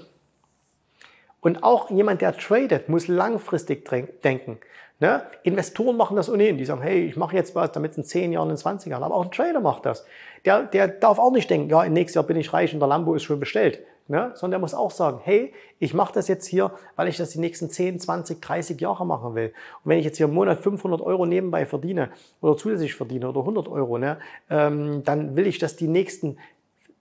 Und 1.40 1.64
auch 1.64 1.90
jemand, 1.90 2.20
der 2.20 2.36
tradet, 2.36 2.88
muss 2.90 3.08
langfristig 3.08 3.88
denken. 4.22 4.58
Ne? 4.98 5.22
Investoren 5.42 5.96
machen 5.96 6.16
das 6.16 6.30
ohnehin. 6.30 6.56
Die 6.56 6.64
sagen, 6.64 6.80
hey, 6.80 7.04
ich 7.04 7.16
mache 7.16 7.36
jetzt 7.36 7.54
was, 7.54 7.72
damit 7.72 7.92
es 7.92 7.98
in 7.98 8.04
10 8.04 8.32
Jahren, 8.32 8.50
in 8.50 8.56
20 8.56 8.90
Jahren. 8.90 9.02
Aber 9.02 9.14
auch 9.14 9.24
ein 9.24 9.30
Trader 9.30 9.60
macht 9.60 9.84
das. 9.84 10.06
Der, 10.44 10.62
der 10.62 10.88
darf 10.88 11.18
auch 11.18 11.32
nicht 11.32 11.50
denken, 11.50 11.68
ja, 11.68 11.84
im 11.84 11.92
nächsten 11.92 12.18
Jahr 12.18 12.24
bin 12.24 12.36
ich 12.36 12.52
reich 12.52 12.72
und 12.72 12.80
der 12.80 12.88
Lambo 12.88 13.14
ist 13.14 13.24
schon 13.24 13.38
bestellt. 13.38 13.80
Ne? 14.08 14.30
Sondern 14.34 14.52
der 14.52 14.58
muss 14.60 14.72
auch 14.72 14.92
sagen, 14.92 15.20
hey, 15.22 15.52
ich 15.80 15.92
mache 15.92 16.14
das 16.14 16.28
jetzt 16.28 16.46
hier, 16.46 16.70
weil 16.94 17.08
ich 17.08 17.16
das 17.16 17.30
die 17.30 17.40
nächsten 17.40 17.68
10, 17.68 18.00
20, 18.00 18.40
30 18.40 18.80
Jahre 18.80 19.04
machen 19.04 19.34
will. 19.34 19.48
Und 19.48 19.90
wenn 19.90 19.98
ich 19.98 20.04
jetzt 20.04 20.16
hier 20.16 20.26
im 20.26 20.34
Monat 20.34 20.60
500 20.60 21.00
Euro 21.02 21.26
nebenbei 21.26 21.66
verdiene 21.66 22.10
oder 22.40 22.56
zusätzlich 22.56 22.94
verdiene 22.94 23.28
oder 23.28 23.40
100 23.40 23.68
Euro, 23.68 23.98
ne, 23.98 24.18
ähm, 24.48 25.02
dann 25.04 25.36
will 25.36 25.46
ich 25.46 25.58
das 25.58 25.76
die 25.76 25.88
nächsten 25.88 26.38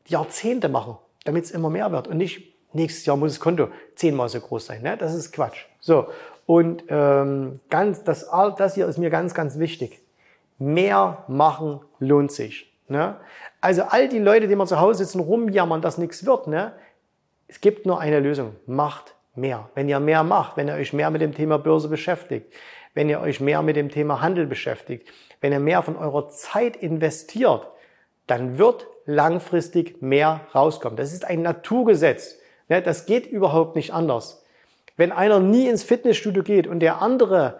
Jahrzehnte 0.07 0.67
machen, 0.67 0.97
damit 1.23 1.45
es 1.45 1.51
immer 1.51 1.69
mehr 1.69 1.91
wird 1.91 2.07
und 2.07 2.17
nicht 2.17 2.55
nächstes 2.73 3.05
Jahr 3.05 3.17
muss 3.17 3.33
das 3.33 3.39
Konto 3.39 3.69
zehnmal 3.95 4.29
so 4.29 4.39
groß 4.39 4.65
sein. 4.65 4.81
Ne? 4.81 4.97
Das 4.97 5.13
ist 5.13 5.31
Quatsch. 5.31 5.65
So, 5.79 6.07
und 6.45 6.83
ähm, 6.89 7.59
ganz, 7.69 8.03
das, 8.03 8.29
das 8.57 8.75
hier 8.75 8.87
ist 8.87 8.97
mir 8.97 9.09
ganz, 9.09 9.33
ganz 9.33 9.57
wichtig. 9.57 10.01
Mehr 10.59 11.23
machen 11.27 11.81
lohnt 11.99 12.31
sich. 12.31 12.71
Ne? 12.87 13.15
Also 13.61 13.83
all 13.83 14.07
die 14.07 14.19
Leute, 14.19 14.47
die 14.47 14.55
mal 14.55 14.67
zu 14.67 14.79
Hause 14.79 15.03
sitzen, 15.05 15.19
rumjammern, 15.19 15.81
dass 15.81 15.97
nichts 15.97 16.25
wird, 16.25 16.47
ne? 16.47 16.73
es 17.47 17.61
gibt 17.61 17.85
nur 17.85 17.99
eine 17.99 18.19
Lösung. 18.19 18.55
Macht 18.67 19.15
mehr. 19.33 19.69
Wenn 19.73 19.89
ihr 19.89 19.99
mehr 19.99 20.23
macht, 20.23 20.55
wenn 20.57 20.67
ihr 20.67 20.75
euch 20.75 20.93
mehr 20.93 21.09
mit 21.09 21.21
dem 21.21 21.33
Thema 21.33 21.57
Börse 21.57 21.89
beschäftigt, 21.89 22.53
wenn 22.93 23.09
ihr 23.09 23.19
euch 23.19 23.39
mehr 23.41 23.61
mit 23.61 23.75
dem 23.75 23.89
Thema 23.89 24.21
Handel 24.21 24.45
beschäftigt, 24.45 25.09
wenn 25.41 25.51
ihr 25.51 25.59
mehr 25.59 25.81
von 25.81 25.97
eurer 25.97 26.29
Zeit 26.29 26.77
investiert, 26.77 27.67
dann 28.27 28.57
wird 28.57 28.87
langfristig 29.05 30.01
mehr 30.01 30.41
rauskommen. 30.53 30.97
Das 30.97 31.13
ist 31.13 31.25
ein 31.25 31.41
Naturgesetz. 31.41 32.37
Ne? 32.69 32.81
Das 32.81 33.05
geht 33.05 33.25
überhaupt 33.25 33.75
nicht 33.75 33.93
anders. 33.93 34.44
Wenn 34.97 35.11
einer 35.11 35.39
nie 35.39 35.67
ins 35.67 35.83
Fitnessstudio 35.83 36.43
geht 36.43 36.67
und 36.67 36.79
der 36.79 37.01
andere 37.01 37.59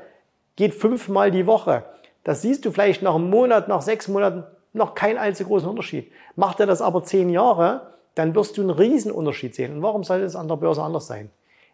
geht 0.56 0.74
fünfmal 0.74 1.32
die 1.32 1.48
Woche, 1.48 1.84
das 2.24 2.42
siehst 2.42 2.66
du 2.66 2.72
vielleicht 2.72 3.02
nach 3.02 3.16
einem 3.16 3.30
Monat, 3.30 3.68
nach 3.68 3.82
sechs 3.82 4.08
Monaten 4.08 4.44
noch 4.74 4.96
keinen 4.96 5.18
allzu 5.18 5.46
großen 5.46 5.70
Unterschied. 5.70 6.12
Macht 6.36 6.60
er 6.60 6.66
das 6.66 6.82
aber 6.82 7.04
zehn 7.04 7.30
Jahre, 7.30 7.94
dann 8.16 8.36
wirst 8.36 8.58
du 8.58 8.62
einen 8.62 8.72
riesen 8.72 9.12
Unterschied 9.12 9.56
sehen. 9.56 9.76
Und 9.76 9.82
warum 9.82 10.04
sollte 10.04 10.26
es 10.26 10.36
an 10.36 10.48
der 10.48 10.56
Börse 10.56 10.82
anders 10.82 11.08
sein? 11.08 11.30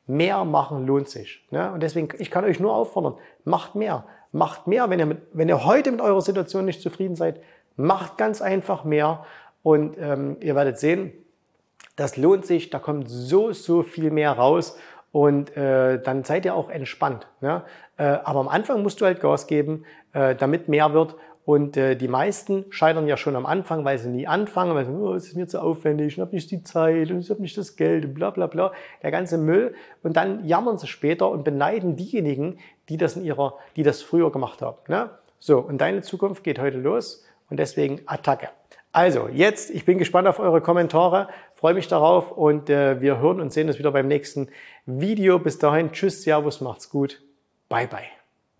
Mehr 0.08 0.44
machen 0.44 0.86
lohnt 0.86 1.08
sich. 1.08 1.46
Ne? 1.52 1.72
Und 1.72 1.84
deswegen, 1.84 2.10
ich 2.18 2.32
kann 2.32 2.44
euch 2.44 2.60
nur 2.60 2.74
auffordern, 2.74 3.16
macht 3.46 3.76
mehr. 3.76 4.06
Macht 4.32 4.66
mehr, 4.66 4.90
wenn 4.90 5.00
ihr, 5.00 5.06
mit, 5.06 5.20
wenn 5.34 5.50
ihr 5.50 5.66
heute 5.66 5.92
mit 5.92 6.02
eurer 6.02 6.22
Situation 6.22 6.66
nicht 6.66 6.82
zufrieden 6.82 7.16
seid, 7.16 7.40
macht 7.76 8.18
ganz 8.18 8.42
einfach 8.42 8.84
mehr. 8.84 9.26
Und 9.62 9.98
ähm, 10.00 10.38
ihr 10.40 10.56
werdet 10.56 10.80
sehen, 10.80 11.14
das 11.96 12.18
lohnt 12.18 12.46
sich, 12.46 12.70
da 12.70 12.80
kommt 12.80 13.10
so, 13.10 13.52
so 13.52 13.84
viel 13.84 14.10
mehr 14.10 14.32
raus 14.32 14.78
und 15.12 15.56
äh, 15.58 16.02
dann 16.02 16.24
seid 16.24 16.46
ihr 16.46 16.56
auch 16.56 16.70
entspannt. 16.70 17.28
Ne? 17.42 17.64
Äh, 17.98 18.04
aber 18.04 18.40
am 18.40 18.48
Anfang 18.48 18.82
musst 18.82 19.02
du 19.02 19.06
halt 19.06 19.20
Gas 19.20 19.48
geben, 19.48 19.84
äh, 20.14 20.36
damit 20.36 20.68
mehr 20.68 20.94
wird. 20.94 21.16
Und 21.44 21.76
äh, 21.76 21.96
die 21.96 22.08
meisten 22.08 22.66
scheitern 22.70 23.08
ja 23.08 23.18
schon 23.18 23.36
am 23.36 23.46
Anfang, 23.46 23.84
weil 23.84 23.98
sie 23.98 24.10
nie 24.10 24.28
anfangen, 24.28 24.76
weil 24.76 24.86
sie 24.86 24.92
oh, 24.92 25.16
es 25.16 25.28
ist 25.28 25.36
mir 25.36 25.48
zu 25.48 25.60
aufwendig, 25.60 26.14
ich 26.14 26.20
habe 26.20 26.36
nicht 26.36 26.52
die 26.52 26.62
Zeit 26.62 27.10
und 27.10 27.20
ich 27.20 27.30
habe 27.32 27.42
nicht 27.42 27.58
das 27.58 27.76
Geld 27.76 28.06
und 28.06 28.14
bla 28.14 28.30
bla 28.30 28.46
bla, 28.48 28.72
der 29.02 29.12
ganze 29.12 29.38
Müll. 29.38 29.74
Und 30.04 30.16
dann 30.18 30.46
jammern 30.46 30.78
sie 30.78 30.88
später 30.88 31.30
und 31.30 31.44
beneiden 31.44 31.96
diejenigen, 31.96 32.60
die 32.90 32.98
das 32.98 33.16
in 33.16 33.26
ihrer, 33.26 33.56
die 33.76 33.84
das 33.84 34.04
früher 34.04 34.32
gemacht 34.32 34.62
haben. 34.62 34.78
Ne? 34.88 35.10
So, 35.40 35.60
und 35.60 35.80
deine 35.80 36.02
Zukunft 36.02 36.44
geht 36.44 36.60
heute 36.60 36.78
los 36.78 37.26
und 37.50 37.58
deswegen 37.58 38.02
Attacke. 38.06 38.50
Also, 38.94 39.30
jetzt, 39.30 39.72
ich 39.72 39.86
bin 39.86 39.98
gespannt 39.98 40.28
auf 40.28 40.40
eure 40.40 40.62
Kommentare, 40.62 41.30
freue 41.62 41.76
mich 41.76 41.88
darauf 41.88 42.32
und 42.32 42.72
äh, 42.72 43.00
wir 43.02 43.20
hören 43.20 43.40
und 43.40 43.54
sehen 43.54 43.68
uns 43.68 43.78
wieder 43.78 43.92
beim 43.92 44.08
nächsten 44.08 44.48
Video. 44.88 45.38
Bis 45.38 45.60
dahin, 45.60 45.92
tschüss, 45.92 46.24
servus, 46.24 46.60
macht's 46.60 46.90
gut, 46.90 47.22
bye 47.70 47.88
bye. 47.88 48.02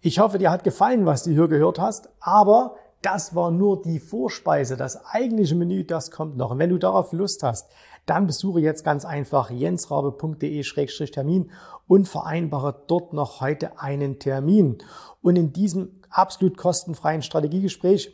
Ich 0.02 0.20
hoffe, 0.20 0.38
dir 0.38 0.52
hat 0.52 0.64
gefallen, 0.64 1.08
was 1.08 1.24
du 1.24 1.32
hier 1.32 1.48
gehört 1.48 1.80
hast, 1.80 2.10
aber 2.20 2.76
das 3.02 3.34
war 3.34 3.50
nur 3.50 3.82
die 3.82 4.00
Vorspeise. 4.00 4.78
Das 4.78 5.04
eigentliche 5.04 5.56
Menü, 5.56 5.84
das 5.84 6.12
kommt 6.12 6.38
noch. 6.38 6.52
Und 6.52 6.60
wenn 6.60 6.70
du 6.70 6.78
darauf 6.78 7.12
Lust 7.12 7.42
hast, 7.42 7.72
dann 8.06 8.28
besuche 8.28 8.62
jetzt 8.62 8.84
ganz 8.84 9.04
einfach 9.04 9.50
jensrabe.de-termin 9.50 11.50
und 11.88 12.08
vereinbare 12.08 12.84
dort 12.86 13.14
noch 13.14 13.42
heute 13.42 13.80
einen 13.80 14.20
Termin. 14.20 14.78
Und 15.24 15.38
in 15.38 15.54
diesem 15.54 16.02
absolut 16.12 16.56
kostenfreien 16.56 17.24
Strategiegespräch 17.24 18.14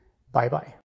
Bye 0.31 0.49
bye. 0.49 0.73